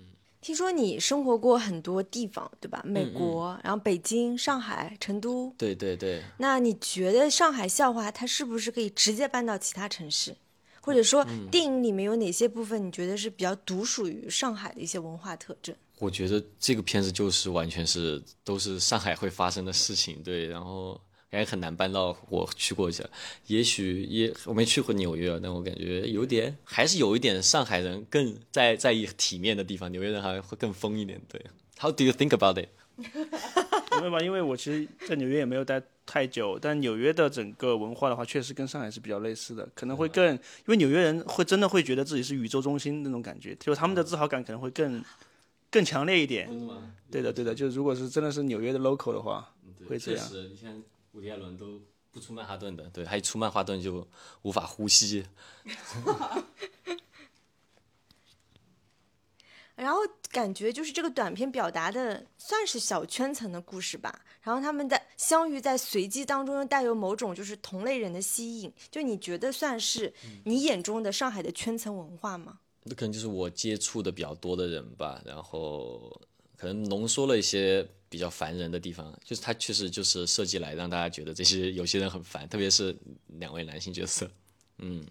[0.41, 2.81] 听说你生活过很多地方，对吧？
[2.85, 5.53] 美国，然后北京、上海、成都。
[5.59, 6.23] 对对对。
[6.39, 10.37] 那你觉得上海笑话它是不是可以直接搬到其他城市？
[10.87, 15.75] 或者说，电影里面有哪些部分你觉得是比较独属于上海的一些文化特征？
[15.99, 23.05] 我觉得这个片子就是完全是都是上海会发生的事情，对，然后感觉很难搬到我去过一下，
[23.49, 31.45] 也许也我没去过纽约，但我感觉有点还是有一点上海人更在在意体面的地方，纽约人还会更疯一点，对。
[31.79, 32.69] How do you think about it？
[34.01, 45.05] 没有吧，因为我其实，在纽约也没有待太久，但纽约的整个文化的话，确实跟上海是比较类似的，可能会更，因为纽约人会真的会觉得自己是宇宙中心那种感觉，就他们的自豪感可能会更
[45.71, 46.49] 更强烈一点。
[47.11, 49.53] 对的，对的，就如果是真的是纽约的 local 的话，
[49.89, 50.27] 会这样。
[50.27, 50.83] 确实，你像
[51.13, 51.81] 伍迪·艾伦都
[52.13, 54.07] 不出曼哈顿的，对，他一出曼哈顿就
[54.43, 55.25] 无法呼吸。
[59.77, 59.99] 然后
[60.31, 64.25] 感觉就是这个短片表达的算是小圈层的故事吧。
[64.43, 68.73] 然后他们在相遇在随机当中，又带有某种就是同类人的吸引。
[68.91, 70.13] 就你觉得算是
[70.45, 72.59] 你眼中的上海的圈层文化吗？
[72.85, 76.21] 那可能就是我接触的比较多的人吧，然后
[76.57, 84.31] 可能浓缩了一些比较烦人的地方，就是它确实就是设计来让大家觉得这些有些人很烦，特别是两位男性角色。
[84.79, 85.05] 嗯，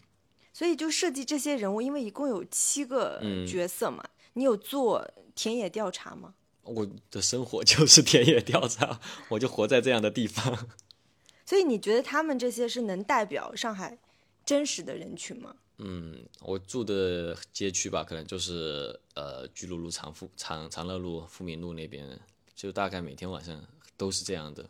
[0.53, 4.01] 所以就设计这些人物，因为一共有七个角色嘛。
[4.35, 6.35] 你有做田野调查吗？
[6.63, 10.67] 我的生活就是田野调查，我就活在这样的地方。
[11.45, 13.97] 所以你觉得他们这些是能代表上海
[14.43, 15.55] 真实的人群吗？
[15.77, 22.19] 嗯，我住的街区吧，可能就是呃，巨鹿路、长富、长长乐路、富民路那边，
[22.55, 23.63] 就大概每天晚上
[23.95, 24.67] 都是这样的。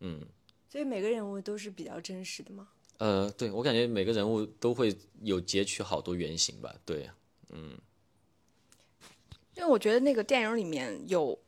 [0.00, 0.22] 嗯，
[0.68, 2.68] 所以每个人物都是比较真实的吗？
[2.98, 6.74] 呃，对我感觉每个人物都会有截取好多原型吧。
[6.84, 7.10] 对，
[7.50, 7.78] 嗯。
[9.56, 11.38] 因为我觉得那个电影里面有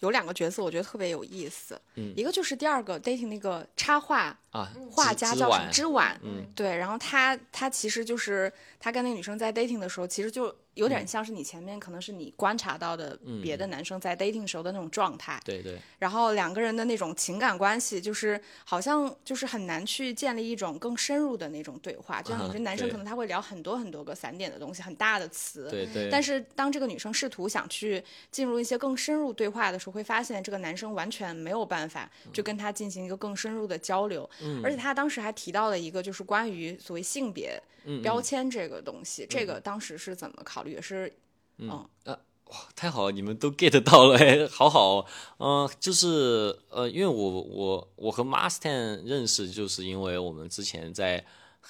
[0.00, 1.80] 有两个角色，我觉得特别有意思。
[1.94, 10.54] 嗯，一个就是第二个 dating 那个插画啊画家叫什么之晚，嗯，对，然后他他其实就是他跟那个女生在 dating 的时候，其实就。
[10.74, 15.78] 有点像是你前面可能是你观察到的别的男生在 dating 时候的那种状态，对对。
[15.98, 22.20] 然后两个人的那种情感关系，就是好像就是很难去建立一种更深入的那种对话。
[22.20, 25.68] 就像你 说，男生可能他会聊很多很多个散点的东西，很大的词。
[25.70, 26.08] 对对。
[26.10, 34.28] 但是当这个女生试图想去进入一些更深入对话的时候，会发现这个男生完全没有办法就跟他进行一个更深入的交流。
[34.42, 34.60] 嗯。
[34.64, 37.60] 而且他当时还提到了一个，就是关于所谓性别
[38.02, 40.72] 标签这个东西，这个当时是怎么考虑？
[40.72, 41.12] 也是
[41.58, 41.68] 嗯。
[42.04, 45.06] 啊哇，太好了，你们都 get 到了，哎， 好好，
[45.38, 51.24] 嗯，就是呃，因为我我我和 Masten 认识，就是因为我们之前在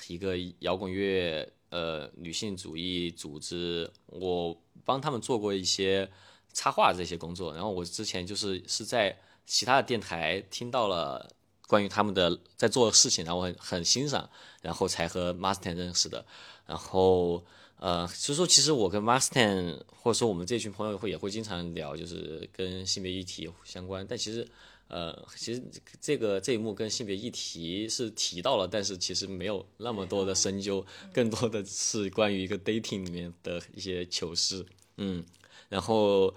[0.09, 6.11] 一个摇滚乐呃女性主义组织，我帮他们做过一些
[6.53, 11.31] 插画这些工作，然后我之前就是是在其他的电台听到了
[11.75, 14.29] 关于他们的在做的事情，然后很很欣赏，
[14.63, 16.25] 然后才和 Master 认识的，
[16.67, 17.45] 然后。
[17.81, 24.07] 呃，所以说，其实我跟 Master 或者说我们这群朋友会也会经常聊，就是跟性别议题相关。
[24.09, 24.47] 但其实，
[24.89, 25.63] 呃，其实
[26.01, 34.65] 这个这一幕跟性别议题是提到了，但是其实没有那么多的深究，更多的是关于一个 dating 里面的一些糗事。
[34.97, 35.23] 嗯，
[35.69, 36.33] 然后，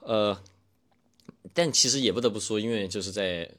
[0.00, 0.40] 呃，
[1.52, 3.50] 但其实也不得不说，因为就是在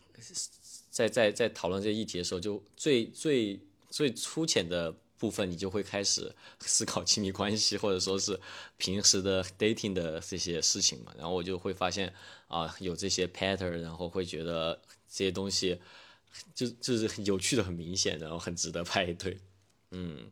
[0.98, 4.96] 在在在讨论这些议题的时候，就最最最粗浅的。
[5.20, 8.40] 部分你就会开始思考亲密关系，或者说是
[8.78, 12.14] 平时的 dating 的这些事情嘛，然后我就会发现
[12.48, 14.80] 啊有这些 pattern，然后会觉得
[15.10, 15.82] 这些东西
[16.54, 19.40] 就就是有趣的很明显，然后很值得 派对，
[19.90, 20.32] 嗯。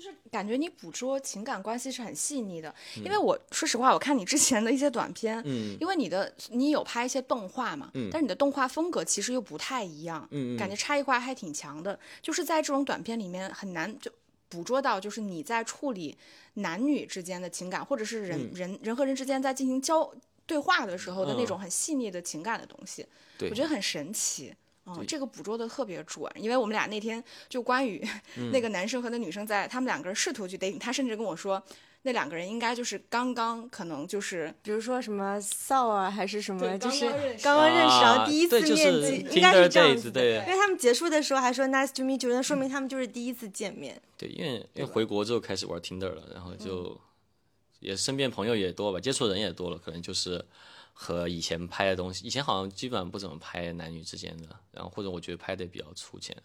[0.00, 14.10] 就是感觉你捕捉情感关系是很细腻的，因为我说实话，我看你之前的一些短片，嗯，因为你的你有拍一些动画嘛，嗯，但是你的动画风格其实又不太一样，嗯，感觉差异化还挺强的，就是在这种短片里面很难就
[14.48, 16.16] 捕捉到，就是你在处理
[16.54, 20.10] 男女之间的情感，或者是人人人和人之间在进行交
[20.46, 23.50] 对话的时候的那种很细腻的情感的东西，对。
[23.50, 24.54] 我觉得很神奇。
[24.84, 28.02] 哦，这个捕捉的特别准，因为我们俩那天就关于
[28.50, 31.62] 那个男生和那女生在，他们两个人试图去 dating，他甚至跟我说，
[32.02, 37.08] 那两个人应该就是刚刚可能就是，比如说什么骚啊，还是什么，就是
[37.42, 44.00] 刚刚认识，然后第一次面基，应该是这样子，的，因为他们结束的时候还说 nice to meet you，那说明他们就是第一次见面。
[44.16, 46.98] 对，因为因为回国之后开始玩 Tinder 了，然后就
[47.80, 50.44] 也身边朋友也多吧，接触人也多了，可能就是。
[51.02, 56.36] 和以前拍的东西，以前好像基本上不怎么拍男女之间的，然后或者我觉得拍的比较粗浅，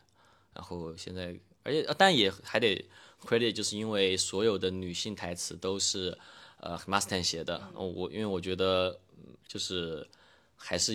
[0.53, 2.89] 然后现在，而且但也还得
[3.21, 6.17] credit，就是因为所有的女性台词都是
[6.61, 8.97] 呃 Mustang 写的，我因为我觉得
[9.45, 10.07] 就是
[10.55, 10.93] 还是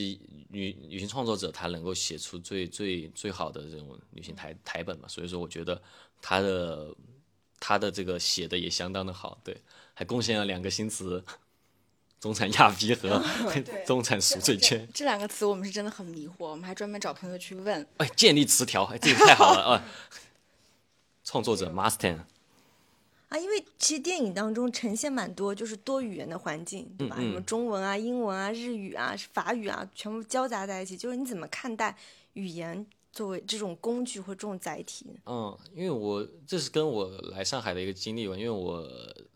[0.49, 5.83] 女女性创作者她能够写出最最最好的这种女性台台本嘛，所以说我觉得
[6.23, 6.97] 她的
[7.61, 9.55] 她的这个写的也相当的好，对，
[9.93, 11.23] 还贡献了两个新词。
[12.21, 13.21] 中产亚逼和
[13.87, 17.87] 中产赎罪券这两个词，我们是真的很迷惑，我们还专门找朋友去问。
[17.97, 19.83] 哎，建立词条，哎，这个太好了啊！
[21.25, 22.19] 创作者 Master
[23.31, 27.17] 啊，因为其实电影当中呈现蛮多就是多语言的环境，对吧？
[27.17, 30.99] 什么中文啊、英文啊、日语啊、法语啊，全部交杂在一起。
[30.99, 31.97] 就是你怎么看待
[32.35, 35.07] 语言作为这种工具或这种载体？
[35.25, 38.87] 嗯，因为我这是跟我来上海的一个经历吧，因为我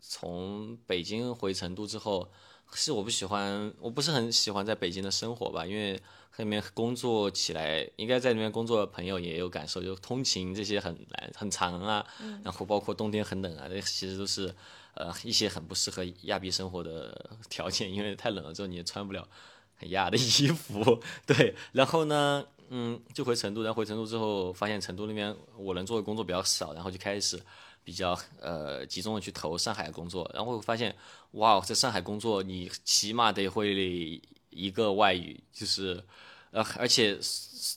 [0.01, 2.29] 从北京回成都之后。
[2.73, 5.99] 是我不喜欢，我不是很喜欢在北京的生活吧，因为
[6.37, 12.05] 那边工作起来，应该在那边工作的朋友也有感受，就通勤这些很难很长啊，
[12.43, 14.53] 然后包括冬天很冷啊，这其实都是
[14.95, 19.25] 呃一些很不适合亚庇生活的 条件，因为太冷了之后你也穿不了
[19.77, 21.01] 很亚的衣服。
[21.25, 27.39] 对，然后呢，嗯，就回成都，然后回成都之后发现成都那边我能做的工作比较少，然后就开始
[27.85, 30.93] 比较呃集中的去投上海的工作，然后发现
[31.35, 36.03] 哇，在上海工作你起码得会一个外语，就是
[36.51, 37.17] 呃而且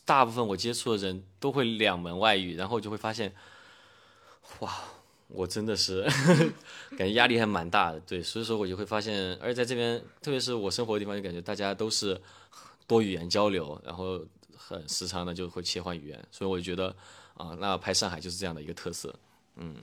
[0.05, 3.33] 大部分我接触的人都会两门外语，然后就会发现
[4.61, 4.75] 哇。
[5.31, 6.05] 我真的是
[6.97, 12.19] 感觉压力还蛮大的，对，所以说我就会发现，而且在这边，特别是我生活的地方，就感觉大家都是
[12.87, 14.19] 多语言交流，然后
[14.57, 16.97] 很时常的就会切换语言，所以我就觉得
[17.35, 19.15] 啊，那拍上海就是这样的一个特色，
[19.57, 19.77] 嗯。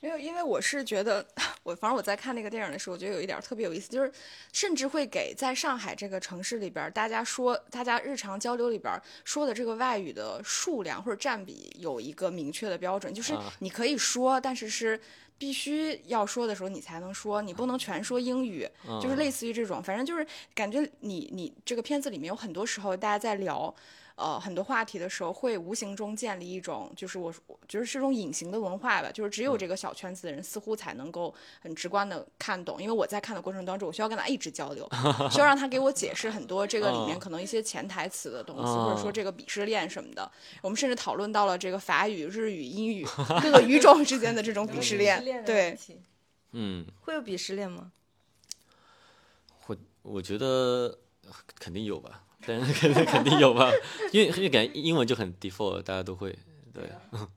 [0.00, 1.26] 因为因为我是觉得，
[1.64, 4.12] 我反正我在看那个电影的时候，我觉得有一点特别有意思，就是
[4.52, 15.00] 甚至会给在上海这个城市里边，大家说大家日常交流里边说的这个外语的数量或者占比有一个明确的标准，就是你可以说，但是是
[15.36, 18.68] 必须要说的时候你才能说，你不能全说英语，
[19.02, 23.74] 就是类似于这种，反正就是感觉你你这个片子里面有很多时候大家在聊。
[24.18, 27.32] 呃，很多话题的时候会无形中建立一种，就是我，
[27.68, 32.82] 就是是种隐形的文化吧，就是只有这个小圈子的人似乎才能够很直观的看懂。
[32.82, 34.88] 因为我在看的过程当中，我需要跟他一直交流，
[35.30, 40.28] 需要让他给我解释很多这个里面可能一些潜台词的东西，或者说这个鄙视链什么的。
[40.62, 43.06] 我们甚至讨论到了这个法语、日语、英语
[43.40, 45.44] 各个语种之间的这种鄙视链。
[45.44, 45.78] 对，
[46.50, 47.92] 嗯，会有鄙视链吗？
[49.68, 50.98] 我我觉得
[51.60, 52.24] 肯定有吧。
[52.40, 52.60] 肯
[52.94, 53.70] 定 肯定有吧，
[54.12, 56.36] 因为因为感觉英文就很 default，大家都会
[56.72, 56.90] 对。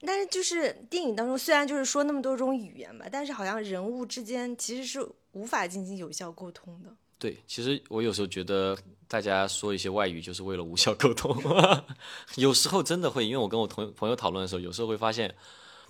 [0.00, 6.94] 但是就是电影当中，虽然就是说那么多种语言吧，但是好像人物之间其实是无法进行有效沟通的。
[7.18, 8.76] 对，其实我有时候觉得
[9.08, 11.34] 大家说一些外语就是为了无效沟通，
[12.36, 15.34] 有时候真的会，因为我跟我同朋友讨论的时候，有时候会发现，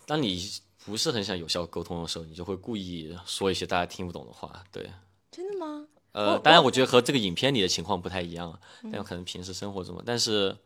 [0.06, 0.48] 当你
[0.84, 4.64] 不是很想有效沟通的时候，你就会故意说一些大家听不懂的话。
[4.70, 4.88] 对，
[5.32, 5.88] 真的吗？
[6.16, 8.58] 呃，当然，我觉得和这个影片里的情况不太一样，
[8.90, 10.56] 但可能平时生活中，但是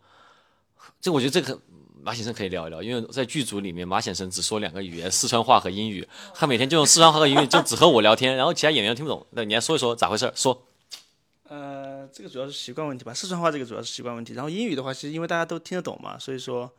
[1.01, 1.61] 这我觉得这个
[2.01, 9.27] 马先生可以聊一聊，因为在剧组里面，马先生只说两个语言，四川话和英语，他每天就用四川话和英语，就只和我聊天，然后其他演员听不懂。
[9.31, 10.33] 那你来说一说咋回事？
[10.37, 10.63] 说。
[11.49, 16.71] 呃，这个主要是习惯问题吧，四川话这个主要是习惯问题，然后英语的话，其实因为大家都听得懂嘛，所以说，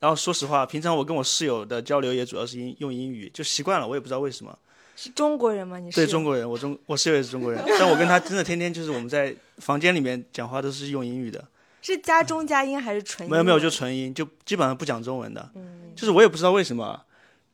[0.00, 4.58] 然后说实话，平常我跟我室友的交流也主要是英用英语，就习惯了，我也不知道为什么。
[4.96, 5.78] 是中国人吗？
[5.78, 11.44] 你是对中国人，我中我室友也是中国人， 但我跟他真的天天就是我们在房间里面讲话都是用英语的。
[11.82, 13.28] 是加中加英还是纯？
[13.30, 15.48] 没有没有，就纯音，就基本上不讲中文的。
[15.54, 17.00] 嗯，就是我也不知道为什么，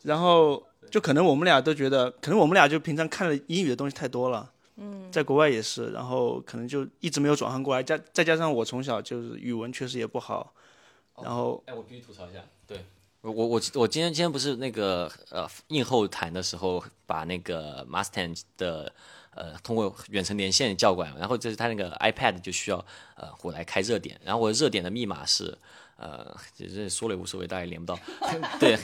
[0.04, 4.50] 然后就可能我们俩都觉得，可能我们俩就平常看的英语的东西太多了。
[4.76, 10.54] 嗯，在国外也是，然后可能就一直没有转换过来，加再加上我从小就是语文确实也不好，
[11.22, 12.86] 然后哎，我必须吐槽一下，对。
[13.22, 18.92] 我我我今天今天不是那个呃映后谈的时候把那个 Mustang 的
[19.32, 25.56] 呃通过远程连线叫过来，然后就是他那个 iPad 就需要呃我来开热点，然后我热点的密码是
[25.96, 27.96] 呃这说了也无所谓，大家连不到。
[28.58, 28.76] 对，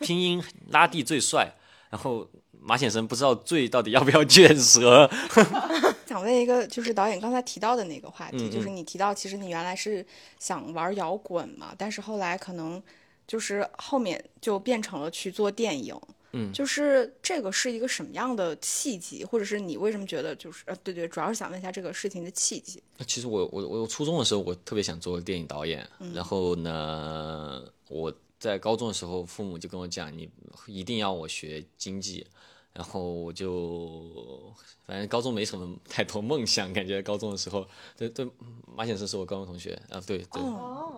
[0.00, 1.52] 拼音拉蒂最帅，
[1.90, 2.26] 然后
[2.58, 5.10] 马显生不知道最到底要不要卷舌。
[6.08, 10.06] 想问一个就是导演刚才提到的那个话题，就是你提到其实你原来是
[10.38, 12.82] 想玩摇滚嘛，但是后来可能。
[13.26, 15.98] 就是后面就变成了去做电影，
[16.32, 22.82] 嗯，就是这个是一个什么样的契机，或者是你为什么觉得就是呃，对对，主要是想问一下这个事情的契机。
[23.06, 30.28] 其实我我我初中的时候我特别想做电影导演，然后呢，我在高中的时候父母就跟我讲，你
[30.66, 32.26] 一定要我学经济，
[32.74, 34.52] 然后我就
[34.86, 38.28] 反正高中没什么太多梦想，感觉高中的时候，对对，
[38.76, 40.42] 马先生是我高中同学啊，对对。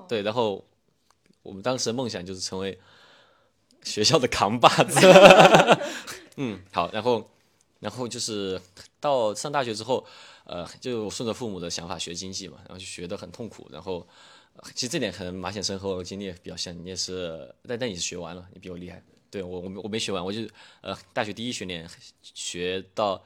[0.08, 0.64] 对，然后。
[1.46, 2.78] 我们当时的梦想就是成为
[3.82, 4.98] 学校的扛把子。
[6.37, 7.30] 嗯，好，然后，
[7.80, 8.61] 然后就是
[9.00, 10.04] 到上大学之后，
[10.44, 13.66] 呃，就顺着父母的想法学经济嘛，然后就学得很痛苦。
[13.70, 14.06] 然后，
[14.74, 19.03] 其实这点可能马先生和我经历也比较像，你也是，但但你是学完了，你比我厉害。
[19.30, 20.40] 对我，我我没学完，我就
[20.82, 21.88] 呃，大学第一学年
[22.22, 23.22] 学到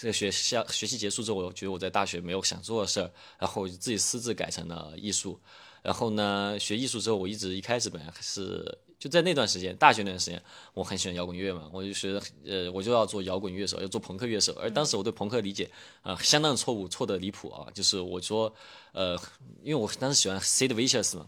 [0.00, 5.40] 这个学校学习结束之后，我觉得我在大学没有想做的事儿，然后我就自己私自改成了艺术。
[5.84, 14.54] 然后呢，学艺术之后，我一直一开始本来是就在那段时间，大学那段时间，我很喜欢摇滚乐嘛，我就觉得，呃，我就要做摇滚乐手，要做朋克乐手。
[14.54, 15.70] 而当时我对朋克理解
[16.00, 18.50] 啊，相当错误，错的离谱啊，就是我说，
[18.92, 19.14] 呃，
[19.62, 21.26] 因为我当时喜欢 Sid Vicious 嘛，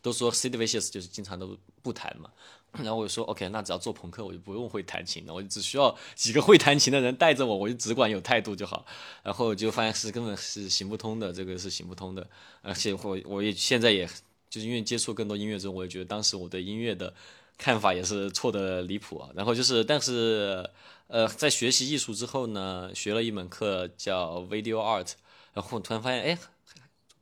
[0.00, 2.30] 都说 Sid Vicious 就是经常都不弹嘛。
[2.74, 8.86] 然后我就说，OK，那只要做朋克，我就不用会弹琴了，我就只需要几个会弹琴的人带着我，我就只管有态度就好。
[9.22, 12.24] 然后就发现是根本是行不通的，这个是行不通的。
[12.62, 14.08] 而且我我也现在也
[14.48, 17.12] 就是因为接触更多音乐之后，我也觉得当时我对音乐的
[17.58, 19.30] 看法也是错的离谱啊。
[19.34, 20.68] 然后就是，但是
[21.08, 25.12] 呃，在学习艺术之后呢，学了一门课叫 Video Art，
[25.54, 26.38] 然后突然发现，哎，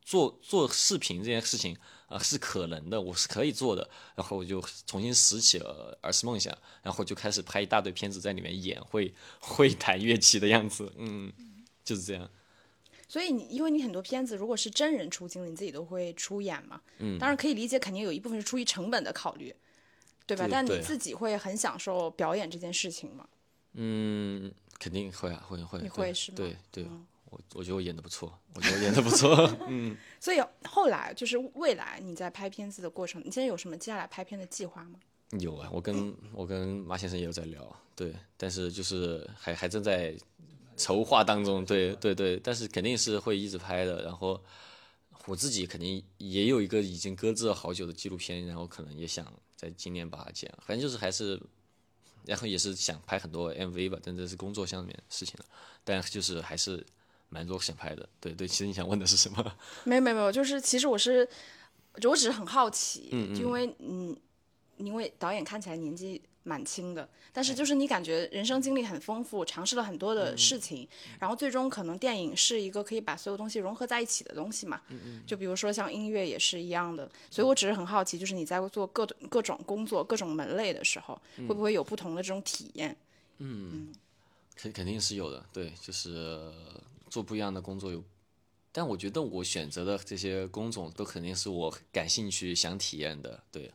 [0.05, 1.77] 做做视频这件事情
[2.09, 3.89] 啊、是可能的，我是可以做的。
[4.15, 11.33] 然后我就重新拾起了儿时梦想，然后就开始拍一大堆片子，在里面演会会弹乐器的样子，嗯，
[11.85, 12.29] 就是这样。
[13.07, 16.81] 所以你因为你很多片子如果是真人出镜的，你自己都会出演嘛。
[16.99, 19.55] 嗯，当然可以理解，肯定有一部分是出于成本的考虑，
[20.27, 20.47] 对吧？
[20.51, 23.29] 但你自己会很享受表演这件事情吗？
[23.75, 25.79] 嗯，肯定会啊，会会。
[25.81, 26.87] 你会是吗对对，
[27.31, 29.37] 我我觉得我演的不错，我觉得我演的不错。
[29.69, 34.99] 嗯，所以后来就是未来你在拍片子的过程，你现在有什么接下来拍片的计划吗？
[35.39, 40.17] 有啊，我跟我跟马先生也有在聊，对，但是就是还还正在
[40.77, 44.03] 筹划当中，对对对，但是肯定是会一直拍的。
[44.05, 44.43] 然后
[45.27, 51.39] 我自己肯定也有一个已经搁置了好久的纪录片，然后可能也想在今年把它剪，反正就是还是，
[52.25, 55.45] 然后也是想拍很多 MV 吧，但这是工作上面的事情了，
[55.85, 56.83] 但就是还是
[57.29, 58.09] 蛮多想拍的。
[58.21, 59.57] 对对，其实你想问的是什么？
[59.85, 61.29] 没有没有没有，就是其实我是，
[62.03, 64.17] 我只是很好奇，就因为嗯，
[64.77, 74.81] 因为导演看起来年纪蛮轻的，但是就是你感觉人生经历很丰富，尝试了很多的事情，然后最终可能电影是一个可以把所有东西融合在一起的东西嘛，
[75.27, 82.97] 就比如说像音乐也是一样的，所以我只是很好奇，就是你在做各种各种工作、各种门类的时候，会不会有不同的这种体验？
[83.39, 83.93] 嗯。
[84.61, 86.51] 肯肯定是有的，对，就是
[87.11, 88.03] 做不一样的工作有，
[88.73, 93.73] 但我觉得我选择的这些工种都肯定是我感兴趣、想体验的，对，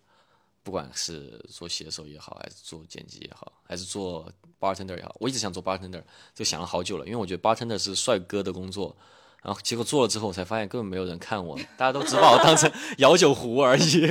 [0.61, 6.01] 不管是做写手也好，还是做剪辑也好，还是做 bartender 也好，我一直想做 bartender，
[6.33, 8.95] 就想了好久了，因为我觉得 bartender 是帅哥的工作，
[9.41, 14.07] 然后结果做了之后，我才发现根本没有人看我，大家都只把我当成 摇酒壶而已。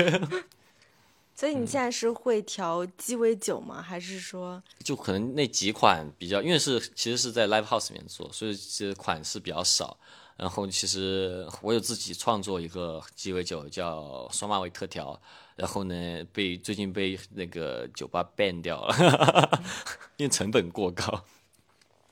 [1.34, 3.82] 所以你现在是会调鸡尾酒吗？
[3.82, 9.98] 还是说就可能那几款比较，因为是其实是在 live house 里面做，所以其实款式比较少。
[10.36, 15.20] 然后其实我有自己创作一个鸡尾酒叫双马尾特调，
[15.56, 19.62] 然后呢被最近被那个酒吧 ban 掉了，
[20.16, 21.24] 因为成本过高。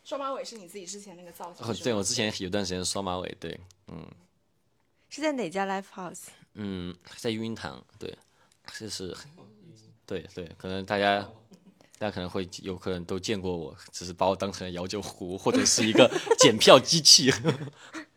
[0.04, 3.58] 双马尾是你自己之前那个造型哦，对我之前有段时间双马尾，对，
[3.88, 4.06] 嗯
[5.08, 6.24] 是在哪家 live house？
[6.54, 8.16] 嗯，在育婴堂，对，
[8.78, 9.16] 就是，
[10.06, 11.28] 对对，可能大家。
[11.98, 16.10] 大家可能会有可能都见过我，只是把我当成了摇酒壶或者是一个
[16.40, 17.30] 检票机器。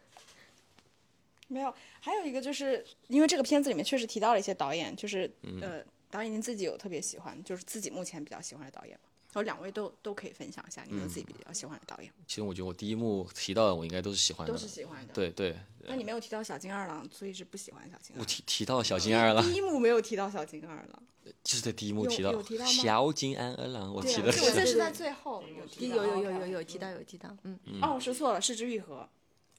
[1.49, 5.29] 没有，还有一个就是因为这个片子里面确实提到了一些导演，就是、
[5.61, 9.09] 呃，导演您自己有特别喜欢，就是自己目前比较喜欢的导演吗？
[9.33, 14.53] 然后两位都都可以分享一下你们自己比较喜欢的导演，其实我觉得我第一幕提到的，我应该都是喜欢的。
[14.53, 15.57] 都是喜欢的。，对对，
[15.87, 18.19] 那你没有提到小金二郎，所以是不喜欢小金二郎。
[18.19, 21.03] 我提提到小金二郎，第一幕没有提到小金二郎，
[21.43, 25.95] 就是在第一幕提到有提到吗小金安二郎，我提的对啊我这是是在最后有提到。
[25.95, 29.09] 有有有有有提到有提到，嗯，哦，我说错了，是之愈合。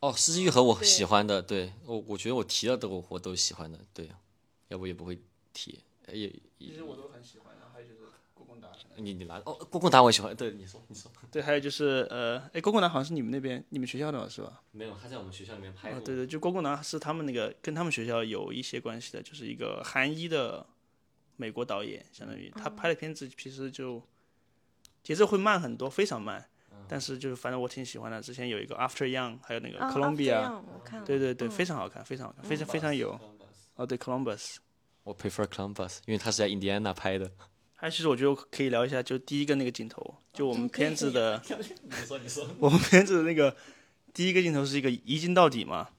[0.01, 4.09] 哦，失之愈合我喜欢的，对我我觉得我提到的我我都喜欢的，对，
[4.69, 5.19] 要不也不会
[5.53, 5.81] 提。
[6.07, 8.01] 呃也其实我都很喜欢，然后还有就是
[8.35, 8.69] 郭贡达。
[8.97, 14.63] 你你拿哦，郭贡达我喜欢，对你说你说对，还有就是呃，哎，郭贡达好像是你们那边你们学校的是吧？
[14.73, 16.01] 没有，他在我们学校里面拍哦，过。
[16.01, 20.67] 对对，就郭贡达是他们那个跟他们学校有一些关系的，就是一个韩裔的
[21.37, 24.03] 美国导演，相当于他拍的片子其实就
[25.03, 26.49] 节奏会慢很多，非常慢，
[26.89, 28.21] 但是就是反正我挺喜欢的。
[28.21, 33.19] 之前有一个 After Young，还有那个啊 Columbia，、After Young，我看，对对对，非常好看，非常好看，非常非常有。
[33.75, 34.57] 哦，对 Columbus，
[35.03, 37.29] 我 prefer Columbus，因为他是在印第安纳拍的。
[37.85, 41.39] 还有其实我觉得可以聊一下，就第一个那个镜头，就我们片子的，
[41.83, 43.55] 你说你说，我们片子的那个
[44.15, 45.91] 第一个镜头是一个一镜到底嘛。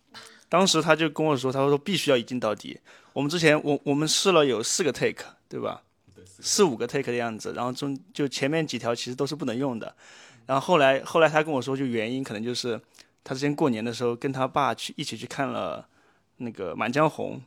[0.50, 2.80] 当时他就跟我说，他说必须要一镜到底。
[3.14, 5.84] 我们之前我我们试了有四个 take，对吧？
[6.40, 9.96] 四五个 take 的样子，然后中就前面几条其实都是不能用的。
[10.48, 12.82] 然后后来后来他跟我说，就原因可能就是
[13.24, 15.88] 他之前过年的时候跟他爸去一起去看了
[16.38, 17.40] 那个《满江红》，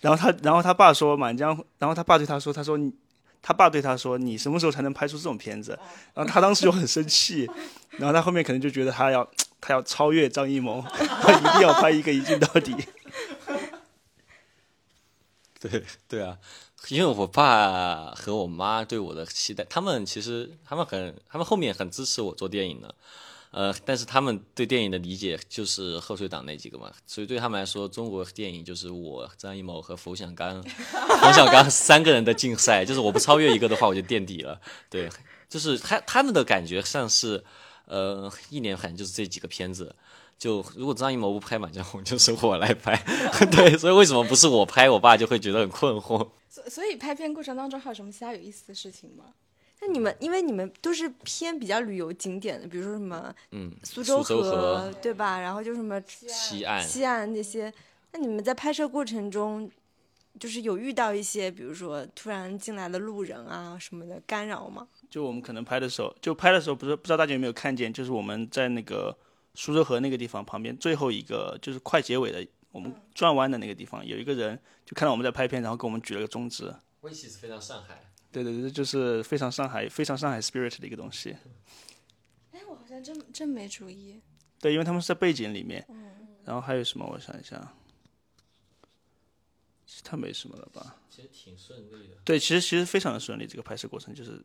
[0.00, 2.92] 然后他然后他爸说《满江》，然后他爸对他说，他说你。
[3.42, 5.70] 他爸对他说：“你什么时候才能拍出这种片子？”
[6.12, 7.50] 然后他当时就很生气，
[7.92, 9.26] 然后他后面可能就觉得他要
[9.62, 12.76] 他要超越张艺谋，他一定要拍一个一镜到底。
[15.58, 16.36] 对对啊，
[16.88, 22.94] 因为我爸和我妈对我的期待，他们其实他们很，他们后面很支持我做电影的，
[23.50, 30.62] 呃，但是他们对电影的理解就是贺岁档那几个嘛，所以对他们来说，中国电影就是我张艺谋和冯小刚、
[31.20, 34.60] 冯小刚三个人的竞赛，就是我不超越一个的话，我就垫底了。
[34.88, 35.08] 对，
[35.48, 37.44] 就是他他们的感觉像是。
[37.86, 39.92] 呃，一年反正就是这几个片子。
[40.38, 42.94] 就如果张艺谋不拍《满江红》，就是我来拍。
[43.50, 46.30] 对，所以为什么不是我拍，我爸就会觉得很困惑。
[46.48, 49.24] 所所以拍片过程当中还有什么其他有意思的事情吗？
[49.90, 55.40] 那你们，因为你们都是偏比较旅游景点的，比如说什么，嗯，苏州河，对吧？
[55.40, 57.72] 然后就什么西岸、西岸那些。
[58.12, 59.70] 那你们在拍摄过程中，
[60.38, 64.86] 就是有遇到一些，比如说突然进来的路人啊什么的干扰吗？
[65.10, 69.16] 就我们可能拍的时候，就拍的时候，不是不知道大家有没有看见，就是我们在那个。
[69.52, 76.72] 苏州河那个地方旁边最后一个就是快结尾的，我们转弯的那个地方，有一个人就看到我们在拍片，然后给我们举了个中指。
[77.00, 78.09] 威气是非常上海。
[78.32, 81.36] 对对对，就是非常上海、非常上海 spirit 的一个东西。
[82.52, 84.20] 哎，我好像真真没注意。
[84.58, 85.84] 对，因为他们是在背景里面。
[85.88, 87.06] 嗯然后还有什么？
[87.06, 87.74] 我想一下，
[89.86, 90.96] 其他没什么了吧？
[91.10, 92.16] 其实挺顺利的。
[92.24, 94.42] 对，其实其实非常的顺利，这个拍摄过程就是。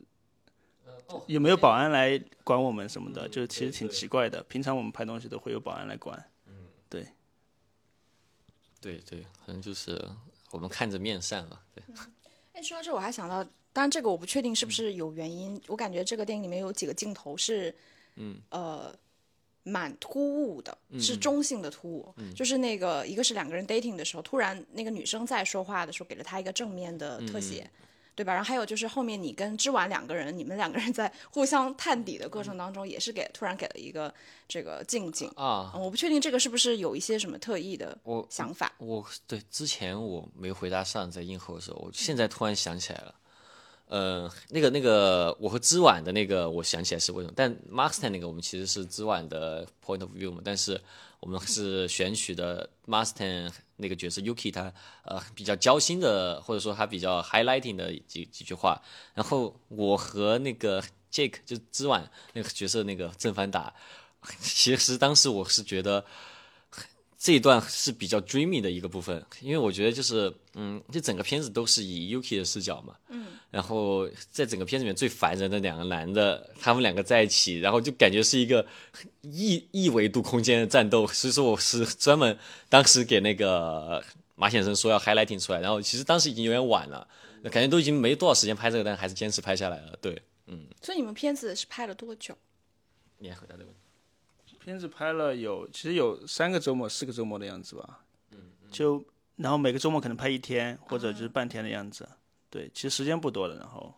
[1.27, 3.29] 有没有保安来管我们什么的？
[3.29, 4.41] 就是其实挺奇怪的。
[4.43, 6.31] 平常我们拍东西都会有保安来管。
[6.47, 7.07] 嗯，对，
[8.81, 10.03] 对对，可能就是
[10.51, 11.61] 我们看着面善了。
[11.73, 11.83] 对。
[12.53, 15.61] 哎，说到这，我还想到，当然这个我不确定是不是有原因。
[15.67, 17.75] 我感觉这个电影里面有几个镜头是，
[18.15, 18.95] 嗯，呃，
[19.63, 22.13] 蛮突兀的，是中性的突兀。
[22.15, 22.33] 嗯。
[22.33, 27.69] 就是那个，一个是两个人 dating 的时候，突然那个女生在说话的时候，给了他一个正面的特写。
[28.17, 28.33] 对吧？
[28.33, 34.13] 然后还有就是后面你跟之婉两个人，你们两个人在互相探底的过程当中，也是给突然给了一个
[34.47, 35.73] 这个近景啊。
[35.75, 37.99] 我不确定这个是不是有一些什么特意的
[38.29, 38.71] 想法。
[38.77, 43.13] 我对之前我没回答上，在映后的时候，我现在突然想起来了。
[43.87, 47.33] 呃，那个那个，我和知婉的那个，我想起来是为什么？
[47.35, 50.81] 但 m a s t e n 那个，我们其实是知婉的 point of view 嘛，但是
[51.19, 54.73] 我们是选取的 m a s t e n 那个角色 Yuki，他
[55.03, 58.81] 呃比较交心的，或者说他比较 highlighting 的几几句话。
[59.13, 60.81] 然后我和那个
[61.11, 63.73] Jake 就知婉那个角色那个正反打，
[64.39, 66.03] 其实当时我是觉得。
[67.25, 78.63] 这一段是比较 dreamy 的一个部分，因为我觉得就是，嗯，这整个片子都是以 Yuki 的视角嘛，嗯，然后在整个片子里面最烦人的两个男的，他们两个在一起，然后就感觉是一个
[79.23, 82.37] 异异维度空间的战斗，所以说我是专门
[82.69, 84.05] 当时给那个
[84.35, 87.07] 马先生说要 highlighting 出来，然后其实当时已经有点晚了，
[87.45, 90.67] 感觉都已经没多少时间拍这个，但还是坚持拍下来了，对，嗯。
[90.79, 92.37] 所以你们片子是拍了多久？
[93.17, 93.84] 你来回答这个问题。
[94.65, 98.03] 片子拍了有，其实有三个周末、四个周末的样子吧。
[98.31, 98.39] 嗯，
[98.71, 99.05] 就
[99.35, 102.09] 然后每个周末可能拍一天或者就是半天的样子。
[102.49, 103.57] 对，其实时间不多的。
[103.57, 103.93] 然后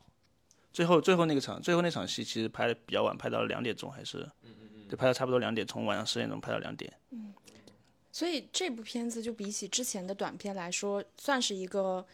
[0.74, 4.18] 最后最后那个场，最后那场戏其实拍的比较晚，拍到了两点钟还是？
[4.44, 4.90] 嗯嗯嗯。
[4.90, 6.94] 就拍到差不多两点，从晚上十点钟拍到两点。
[7.12, 7.34] 嗯。
[8.12, 12.06] 所以这部片子就比起之前的短片来说，算是一个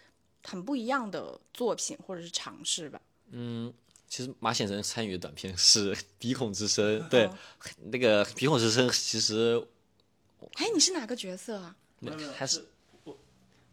[0.44, 3.02] 很不一样的作品或者是尝试吧。
[3.32, 3.74] 嗯。
[4.14, 7.28] 其实马先生参与的短片是《鼻孔之声》，对，
[7.86, 9.60] 那个《鼻孔之声》其实，
[10.54, 11.76] 哎，你是哪个角色啊？
[12.36, 12.64] 还是
[13.06, 13.14] 我《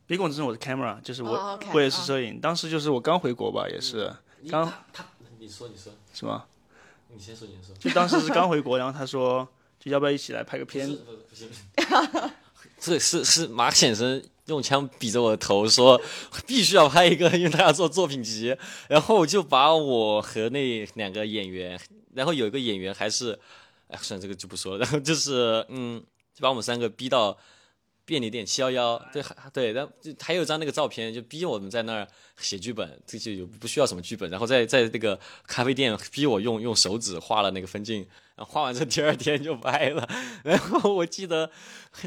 [0.07, 2.41] 鼻孔之声》我是 camera，就是我我也是摄影。
[2.41, 4.11] 当时就是我刚回国吧，也是
[4.49, 4.65] 刚
[4.95, 5.05] 他，
[5.39, 6.47] 你说你说是吗？
[7.09, 7.75] 你先说你先说。
[7.79, 9.47] 就当时是刚回国，然后他说，
[9.79, 10.89] 就要不要一起来拍个片？
[10.89, 10.97] 不
[11.29, 11.51] 不行，
[12.81, 14.23] 是是是马先生。
[14.51, 15.99] 用枪比着我的头说
[16.47, 18.55] ：“必须要拍一个，因为他要做作品集。”
[18.91, 21.81] 然后我就把我和那两个演员，
[22.13, 23.39] 然后有一个演员还是，
[23.89, 24.81] 哎，算了，这个就不说了。
[24.81, 26.03] 然 后就是，嗯，
[26.35, 27.39] 就把我们三个逼到。
[28.03, 29.23] 便利店七幺幺，对，
[29.53, 38.05] 对，然后就还有一张那个照片，就逼我们在那儿写剧本，这就不需要什么剧本，然后在在那个咖啡店逼我用用手指画了那个分镜，
[38.45, 40.09] 画完之后第二天就拍了，
[40.43, 41.51] 然后我记得，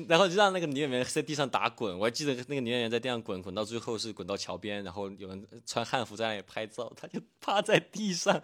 [0.08, 8.42] 然后就让那个女演员在地上打滚，我还记得那个女演员在地上滚，滚到最后是滚到桥边，然后有人穿汉服在那里拍照，她就趴在地上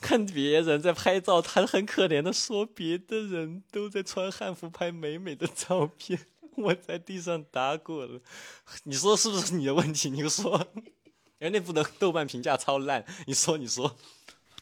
[0.00, 6.18] 看别人在拍照，她很可怜的说，别的人都在穿汉服拍美美的照片。
[6.56, 8.20] 我在地上打滚，
[8.82, 10.10] 你说是不是你的问题？
[10.10, 10.66] 你说，
[11.38, 13.96] 哎，那部的豆瓣评价超烂，你说，你说，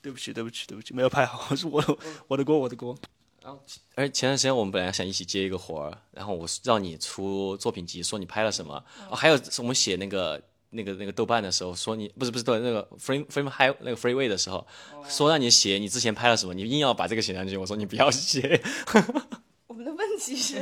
[0.03, 1.83] 对不起，对不起，对不起，没有拍好， 是我
[2.29, 2.97] 我的锅，我的锅。
[3.43, 3.63] 然后，
[3.95, 8.85] 而前段时间我们本来想一起接一个活儿，然后我让你出作品集，说你拍了什么。
[9.11, 14.67] 哦，还有我们写那个那个那个豆瓣的时候，说你不是不是对那个 frame frame high 那个 freeway 的时候，
[15.09, 18.61] 说让你写你之前拍了什么，你硬要把这个写上去，我说你不要写。
[19.67, 20.59] 我们的问题是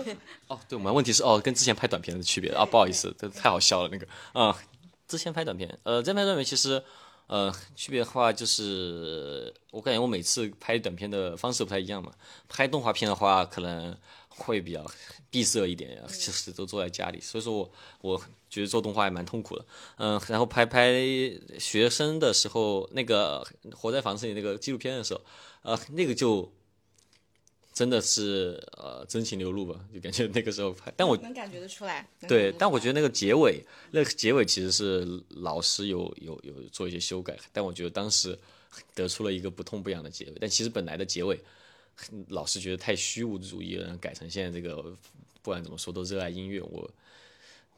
[0.46, 4.56] 哦，对，我们问题是哦，跟之前拍短片的区别啊，不好意思，这太好笑了那个啊，
[5.08, 6.84] 之前拍短片，呃，在拍短片其实
[7.26, 12.12] 呃区别的话就是，我感觉我每次拍短片的方式不太一样嘛，
[12.48, 13.96] 拍动画片的话可能
[14.28, 14.84] 会比较
[15.30, 17.70] 闭塞一点，就是都坐在家里，所以说我
[18.00, 19.64] 我觉得做动画也蛮痛苦的，
[19.96, 20.92] 嗯，然后拍拍
[21.58, 25.20] 学生的时候，那个活在房子里那个纪录片的时候，
[25.62, 26.52] 呃，那个就。
[27.76, 32.08] 真的是呃真情流露吧， 就感觉那个时候拍，但我能感觉得出来。
[32.26, 38.38] 对但我觉得那个结尾，那个结尾其实是老师有有有做一些修改，但我觉得当时
[38.94, 40.32] 得出了一个不痛不痒的结尾。
[40.40, 41.38] 但其实本来的结尾，
[42.28, 44.80] 老师觉得太虚无主义了，改成现在这个，
[45.42, 46.62] 不管怎么说都热爱音乐。
[46.62, 46.90] 我，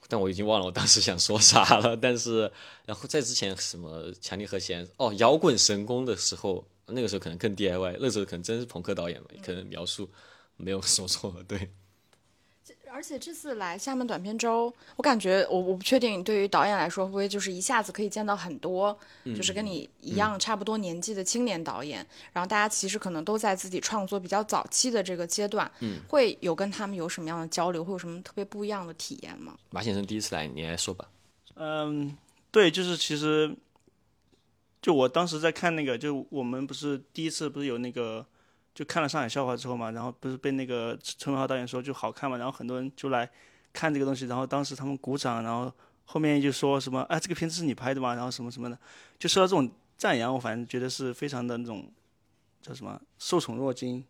[0.06, 1.96] 但我已经忘了我当时想说啥了。
[2.00, 2.48] 但是，
[2.86, 10.08] 然后在之前什么强力和弦哦，摇滚神功的时候，那个时候可能更 DIY，那时候可能真是朋克导演嘛，可能描述
[10.56, 11.70] 没有说错，对。
[12.90, 18.98] 而且这次来厦门短片周，我感觉我我不确定，对于导演来说会不会就是一下子可以见到很多，
[19.36, 25.70] 就是跟你一样差不多年纪的青年导演，然后大家其实可能都在自己创作比较早期的这个阶段，
[26.08, 29.54] 会有跟他们有什么样的交流，会有什么特别不一样的体验吗？
[29.70, 31.08] 马先生第一次来，你来说吧。
[31.56, 32.16] 嗯，
[32.50, 33.54] 对，就是其实，
[34.80, 38.24] 就我当时在看那个，就我们不是第一次不是有那个，
[38.74, 43.28] 就看了上海笑话之后嘛，然后不是被那个陈文浩导演说就好看嘛，然后很多人就来
[43.72, 45.72] 看这个东西，然后当时他们鼓掌，然后
[46.04, 48.14] 后面就说什么啊这个片子是你拍的吗？
[48.14, 48.78] 然后什么什么的，
[49.18, 51.90] 就受到这种赞扬，我反正觉得是非常的那种
[52.62, 54.04] 叫什么受宠若惊，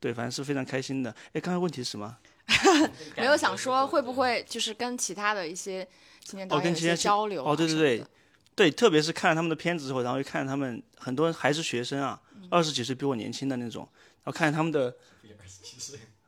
[0.00, 1.14] 对，反正是非常开心的。
[1.32, 2.16] 哎，刚才问题是什么？
[3.16, 5.86] 没有想说会不会就是跟其他的一些
[6.20, 8.06] 青年导哦，演有一些交流、啊哦，对对对
[8.54, 13.88] 对，特别是看了他们的片子之后，然后又看他们很多人还是学生啊，二十几岁比我年轻的那种，
[14.22, 14.94] 然后看他们的，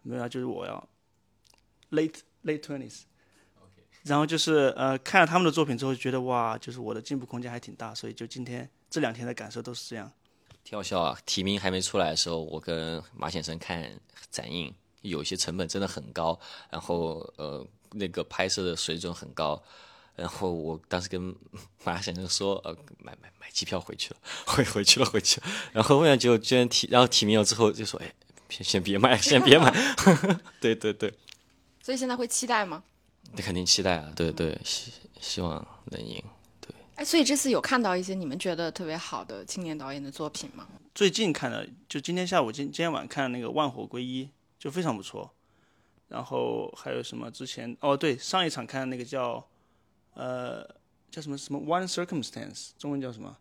[0.03, 0.89] 没有啊，就是我要
[1.91, 3.03] late late twenties，
[4.03, 10.11] 然后就是呃看了他们的作品之后，觉得哇，就是我的进步空间还挺大，所以就今天这两天的感受都是这样。
[10.65, 11.17] 挺好笑啊！
[11.25, 13.89] 提名还没出来的时候，我跟马先生看
[14.33, 16.37] 展映，有些成本真的很高，
[16.71, 19.63] 然后呃那个拍摄的水准很高，
[20.17, 21.35] 然后我当时跟
[21.85, 28.13] 马先生说，呃买买买机票回去了，回回去了回去了，然后后面就居然提，然后提名了之后就说，哎，
[28.49, 29.71] 先先别买，先别买，
[30.59, 31.13] 对对对，
[31.83, 32.83] 所以现在会期待吗？
[33.33, 36.23] 那肯定期待啊，对对，希希望能赢。
[36.61, 40.67] 对哎，所以这次有看到一些你们觉得特别好的青年导演的作品吗？
[40.95, 44.25] 最近看的，就今天下午、今今天晚上看的那个《万火归一》，
[44.59, 45.31] 就非常不错。
[46.09, 47.31] 然后还有什么？
[47.31, 49.45] 之前哦，对，上一场看的那个叫
[50.17, 50.67] 呃
[51.11, 53.37] 叫什么什么 One Circumstance，中文叫什么？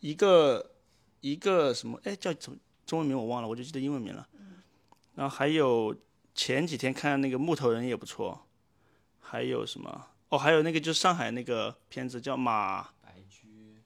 [0.00, 0.72] 一个
[1.20, 2.00] 一个什么？
[2.02, 2.58] 哎，叫什么？
[2.84, 4.26] 中文名我忘了，我就记得英文名了。
[5.14, 5.94] 然后还有
[6.34, 8.46] 前几天看那个木头人也不错。
[9.20, 10.06] 还有什么？
[10.30, 12.88] 哦，还有那个就是上海那个片子叫马。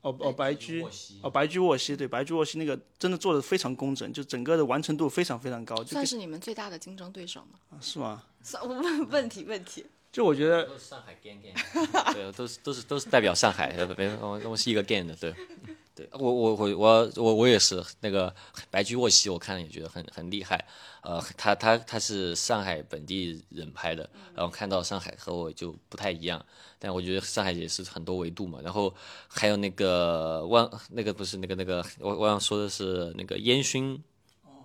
[0.03, 0.85] 哦哦，白驹
[1.23, 7.61] 哦，白驹沃西，对，白驹沃西那个真的做的非常工整，就整个的完成度非常非常高，就算是你们最大的竞争对手吗？
[7.71, 8.25] 啊是吗？
[8.43, 9.87] 算我问问题问题。
[10.13, 11.55] 就我觉得都是上海 gang gang，
[12.13, 15.35] 对，都是都是都是代表上海，呃别我我是一个 gang 的，对，
[15.97, 18.33] 对我我我我我我也是那个
[18.71, 20.63] 白驹沃西，我看了也觉得很很厉害，
[21.01, 26.45] 呃，他他他是上海本地人拍的，然后看到上海和我就不太一样，
[26.79, 28.95] 但我觉得上海也是很多维度嘛，然后
[29.29, 33.99] 还有那个万那个不是那个那个我我想说的是那个烟熏，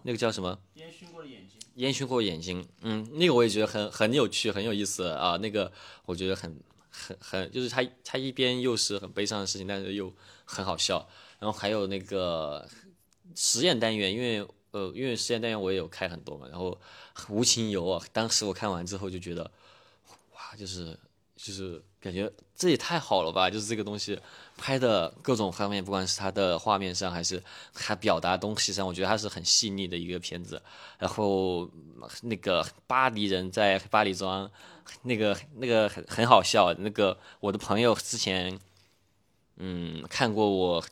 [0.04, 0.60] 那个叫什么？
[0.74, 1.47] 烟熏过的眼睛，
[1.78, 5.38] 烟熏过眼睛，嗯，那个我也觉得很很有趣，很有意思啊。
[5.38, 5.72] 那个
[6.06, 6.60] 我觉得很
[6.90, 10.12] 很很，就是他他一边又是很悲伤的事情，但是又
[10.44, 11.08] 很好笑。
[11.40, 12.68] 然后还有那个
[13.36, 16.48] 实验单元，因为呃，因为实验单元我也有开很多嘛。
[16.50, 16.76] 然后
[17.30, 19.44] 无情游啊，当时我看完之后就觉得，
[20.34, 20.98] 哇，就是
[21.38, 23.48] 就是感觉这也太好了吧！
[23.48, 24.20] 就是这个东西
[24.58, 27.42] 拍的各种方面，不管是它的画面上，还是
[27.76, 30.60] 它表达东西上，我觉得它是很细腻的一个片子。
[30.98, 31.70] 然后
[32.24, 34.50] 那个巴黎人在巴黎庄，
[35.04, 36.74] 那个那个很很好笑。
[36.80, 38.60] 那个我的朋友之前，
[39.58, 40.84] 嗯，看过我，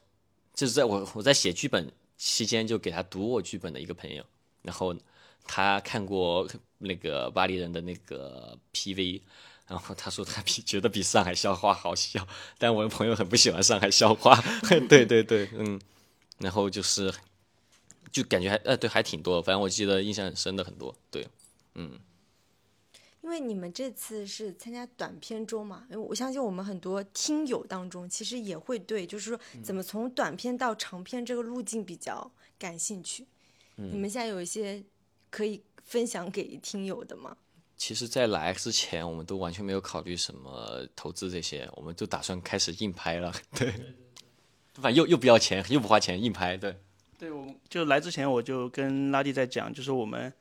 [0.53, 4.23] 就是在我我在写剧本期间就给他读我剧本的一个朋友，
[4.61, 4.95] 然后
[5.43, 9.23] 他看过那个巴黎人的那个 PV。
[9.67, 14.39] 然后他说他比觉得比上海笑话好笑，但我的朋友很不喜欢上海笑话，
[14.87, 15.79] 对对对，嗯，
[16.39, 17.13] 然后就是
[18.11, 21.27] 就感觉还呃对还挺多，反正我记得印象很深的很多，对，
[21.73, 21.99] 嗯，
[23.21, 33.25] 因为你们这次是参加短片周嘛，因为我相信我们很多听友当中其实也会对，就是说怎么从短片到长片这个路径比较感兴趣。
[33.77, 34.81] 你们现在有一些
[35.29, 37.35] 可以分享给听友的吗？
[37.77, 43.67] 其实，在来之前，我们都完全没有考虑什么投资这些，我们就打算开始硬拍了，对，
[44.75, 46.77] 反正又又不要钱，又不花钱，硬拍，对，
[47.19, 50.31] 对，我就来之前我就跟拉蒂在讲，就是我们，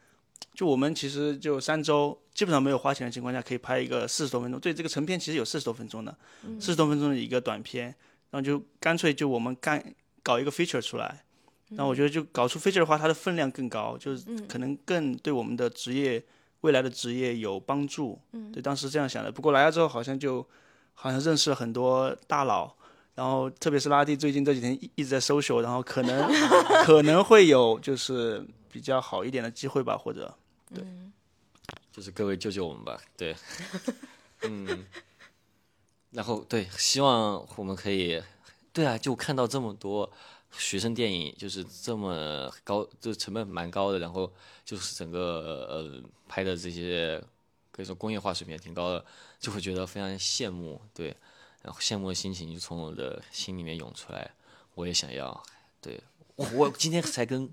[0.54, 6.16] 就我们其实就三周，基本上没有花钱的情况下，可以拍一个四十多分钟，对，这个成片其实有四十多分钟的，
[6.60, 7.86] 四十多分钟的一个短片，
[8.30, 11.24] 然后就干脆就我们干搞一个 feature 出来，
[11.70, 16.22] 那我觉得就搞出 feature 的话，它的分量更高，就是可能更对我们的职业
[16.64, 18.18] 未来的职业有帮助。
[18.32, 19.30] 嗯，对，当时这样想的。
[19.30, 20.44] 不过来了之后，好像就
[20.94, 22.74] 好像认识了很多大佬，
[23.14, 26.26] 然后特别是拉蒂最近这几天一一直在 social，然后可能
[26.86, 28.42] 可能会有就是
[28.72, 30.34] 比较好一点的机会吧，或者。
[30.74, 30.82] 对，
[31.92, 33.36] 就是各位救救我们吧，对，
[34.42, 34.86] 嗯，
[36.12, 38.22] 然后对，希望我们可以，
[38.72, 40.10] 对啊，就看到这么多
[40.58, 44.32] 学生电影，就是这么高，就成本蛮高的，然后
[44.64, 47.22] 就是整个呃拍的这些
[47.70, 49.04] 可以说工业化水平挺高的，
[49.38, 51.16] 就会觉得非常羡慕，对，
[51.62, 54.30] 然后羡慕的心情就从我的心里面涌出来，
[54.74, 55.42] 我也想要，
[55.80, 56.00] 对
[56.36, 57.48] 我我今天才跟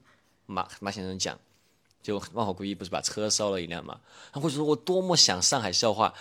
[0.45, 1.37] 马马先生讲。
[2.03, 4.01] 就万好归一不是把车烧了一辆嘛？
[4.33, 6.11] 然后我就说我多么想上海笑话，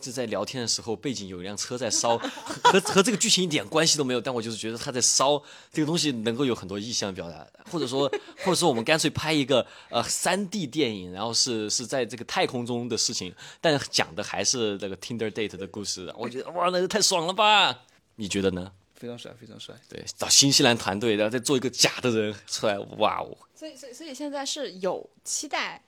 [0.00, 5.40] 就在聊天的时候背景有一辆车在烧，和和这个剧情一点关系都没有，但我就是觉得他在烧
[5.72, 8.08] 这个东西能够有很多意象表达，或者说
[8.38, 17.84] 或者说我们干脆拍一个呃三 D 电影，然后是是在这个太空中的事情，但讲的还是这个 Tinder date 的故事，我觉得哇那个太爽了吧？
[18.16, 18.72] 你觉得呢？
[18.94, 19.74] 非常帅，非常帅。
[19.88, 23.36] 对，找新西兰团队，然后再做一个假的人出来，哇哦！
[23.54, 25.82] 所以，所以，所以现在是有期待，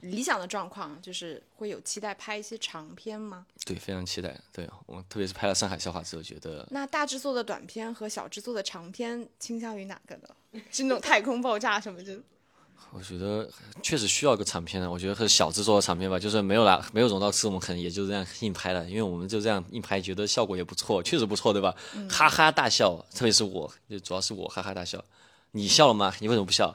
[0.00, 3.46] 理想的状况就是会有期待拍一些长片吗？
[3.64, 4.38] 对，非常期待。
[4.52, 10.62] 对我特别是拍了《上海笑话》之后，觉得那大制作的短片和小制作的长片倾向于哪个呢？
[10.70, 12.18] 是那种太空爆炸什么的？
[12.90, 13.46] 我觉得
[13.82, 21.74] 确实需要一个长片的，我觉得是小制作的长片吧，就是没有拿没有融到资，我们可能也就这样硬拍了，因为我们就这样硬拍，觉得效果也不错，确实不错，对吧？
[22.08, 25.04] 哈哈大笑，特别是我，就主要是我哈哈大笑。
[25.50, 26.14] 你笑了吗？
[26.20, 26.74] 你为什么不笑？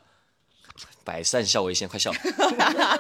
[1.04, 2.12] 百善孝为先，快笑！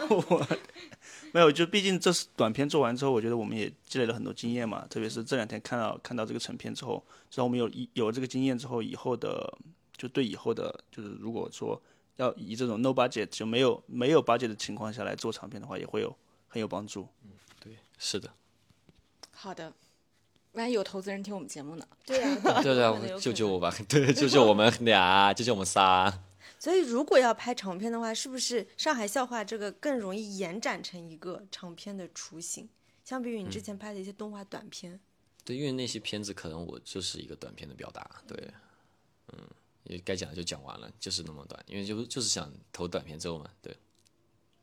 [0.09, 0.47] 我
[1.33, 9.57] 没有，就毕竟这是短片做完之后，我觉得我们也积累了很多经验嘛，特别是这两天看到看到这个成片之后，知道我们有有了这个经验之后，以后的
[9.97, 11.81] 就对以后的，就是如果说。
[12.17, 16.15] 要以这种 no budget 就没有没有 budget 的情况下来做长片的话，也会有
[16.47, 17.07] 很有帮助。
[17.23, 18.29] 嗯，对，是的。
[19.31, 19.73] 好的，
[20.51, 21.83] 万一有投资人听我们节目呢？
[22.05, 23.73] 对呀，对 对，救救我吧！
[23.89, 26.19] 对，救救我们俩，救救我们仨。
[26.63, 32.69] 所以，如果要拍长片的话，是不是上海笑话这个更容易延展成一个长片的雏形？
[33.03, 34.97] 相比于你之前拍的一些动画短片。
[35.43, 38.23] 对，因为那些片子可能我就是一个短片的表达。
[38.25, 38.49] 对，
[39.33, 39.39] 嗯。
[39.83, 43.75] 也该讲的就讲完了，就是那么短，因为就就是想投短片周嘛，对。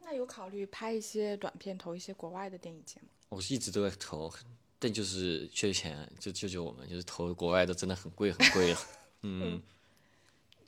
[0.00, 3.08] 那有考虑拍一些短片，投一些国外的电影节吗？
[3.28, 4.32] 我是一直都在投，
[4.78, 8.78] 但就是缺钱，就救救我们，就是投国外的真的很贵很贵了，
[9.20, 9.60] 嗯。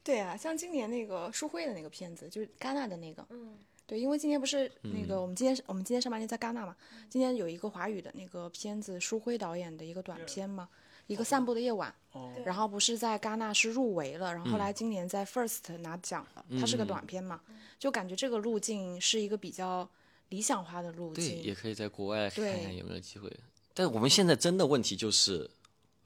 [0.05, 6.77] 对啊，像今年那个舒辉的那个片子，就是戛纳的那个，嗯，对，因为今天不是那个我们今天我们今天上半年在戛纳嘛，
[7.09, 10.69] 今天有一个华语的那个片子，舒辉导演的一个短片嘛。
[11.09, 16.47] 一个散步的夜晚，哦然后不是在戛纳是入围了，然后后来今年在 First 拿奖了。
[16.59, 17.41] 它是个短片嘛，
[17.77, 19.87] 就感觉这个路径是一个比较
[20.29, 21.43] 理想化的路径。
[21.43, 23.31] 对，也可以在国外看看有没有机会。
[23.75, 25.51] 但我们现在真的问题就是，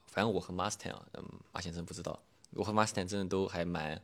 [0.06, 2.18] 反正我和 Master 啊，嗯，马先生不知道，
[2.56, 4.00] 我和马斯坦真的都还蛮。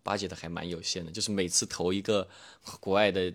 [0.00, 2.26] 巴结的还蛮有限的，就是每次投一个
[2.80, 3.30] 国外的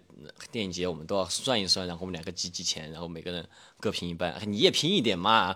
[0.49, 3.47] 电影节，我们都要算一算，然后我们两个集集钱，然后每个人
[3.79, 5.55] 各评一半，你也评一点嘛，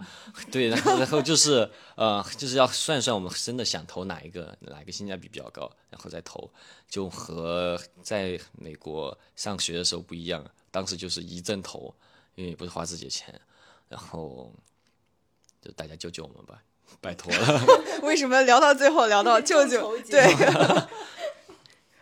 [0.51, 6.51] 对，然后然后就是呃，就是要算算我们真的想投哪一个，哪个性价比比较高，然后再投，
[6.87, 11.91] 就和在美国上学的时候不一样，当时就是一阵投，
[12.35, 13.41] 因为不是花自己的钱，
[13.89, 14.53] 然后
[15.61, 16.61] 就大家救救我们吧。
[17.01, 17.65] 拜托了。
[18.03, 19.97] 为什么聊到最后聊到舅舅？
[20.09, 20.23] 对。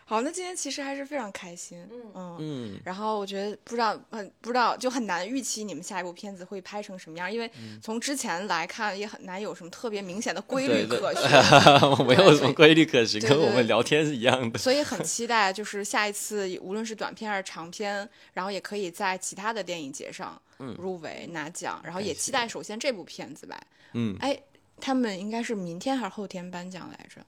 [0.07, 1.83] 好，那今天其实还是非常开心。
[2.15, 2.79] 嗯嗯。
[2.85, 12.05] 然后我觉得不知道，嗯，不知道就很难预期你们下一部片子会拍成什么样，因为从之前来看也很难有什么特别明显的规律可循。
[12.05, 14.59] 没有什么规律可循，跟我们聊天是一样的。
[14.59, 20.39] 所以很期待，就是下一次无论是短片还是长片，然后也可以在其他的电影节上
[20.77, 21.81] 入围拿奖。
[21.83, 23.59] 然后也期待首先这部片子吧。
[23.93, 24.15] 嗯。
[24.19, 24.39] 哎。
[24.79, 27.25] 他们应该是明天还是后天颁奖来着？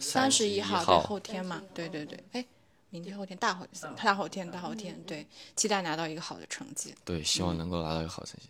[0.00, 1.62] 三十一号对后天嘛？
[1.74, 2.44] 对对对，哎，
[2.90, 5.26] 明天后天大后大后天大后天，对，
[5.56, 6.94] 期待拿到一个好的成绩。
[7.04, 8.48] 对，希望能够拿到一个好成绩，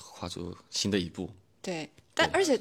[0.00, 1.28] 跨出新的一步。
[1.60, 2.58] 对，但而且，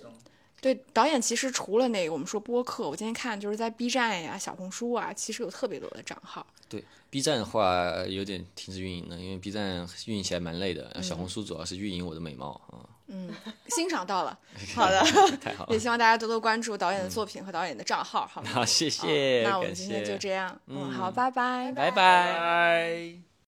[0.59, 6.45] 对导演其实除了那个我们说播客，我今天看就是在 B 站呀、小红书啊，其实有特别多的账号。
[6.67, 11.01] 对 B 站的话有点停止运营了，因为 B 站运营起来蛮累的。
[11.01, 12.84] 小红书主要是运营我的美貌啊。
[13.08, 13.34] 嗯，
[13.70, 14.38] 欣赏到了，
[14.76, 15.01] 好的，
[15.41, 18.49] 太好， 也希望大家多多关注导演的作品和导演的账号，好吗？
[18.53, 23.26] 好，谢谢，那我们今天就这样，嗯，好，拜拜，拜拜。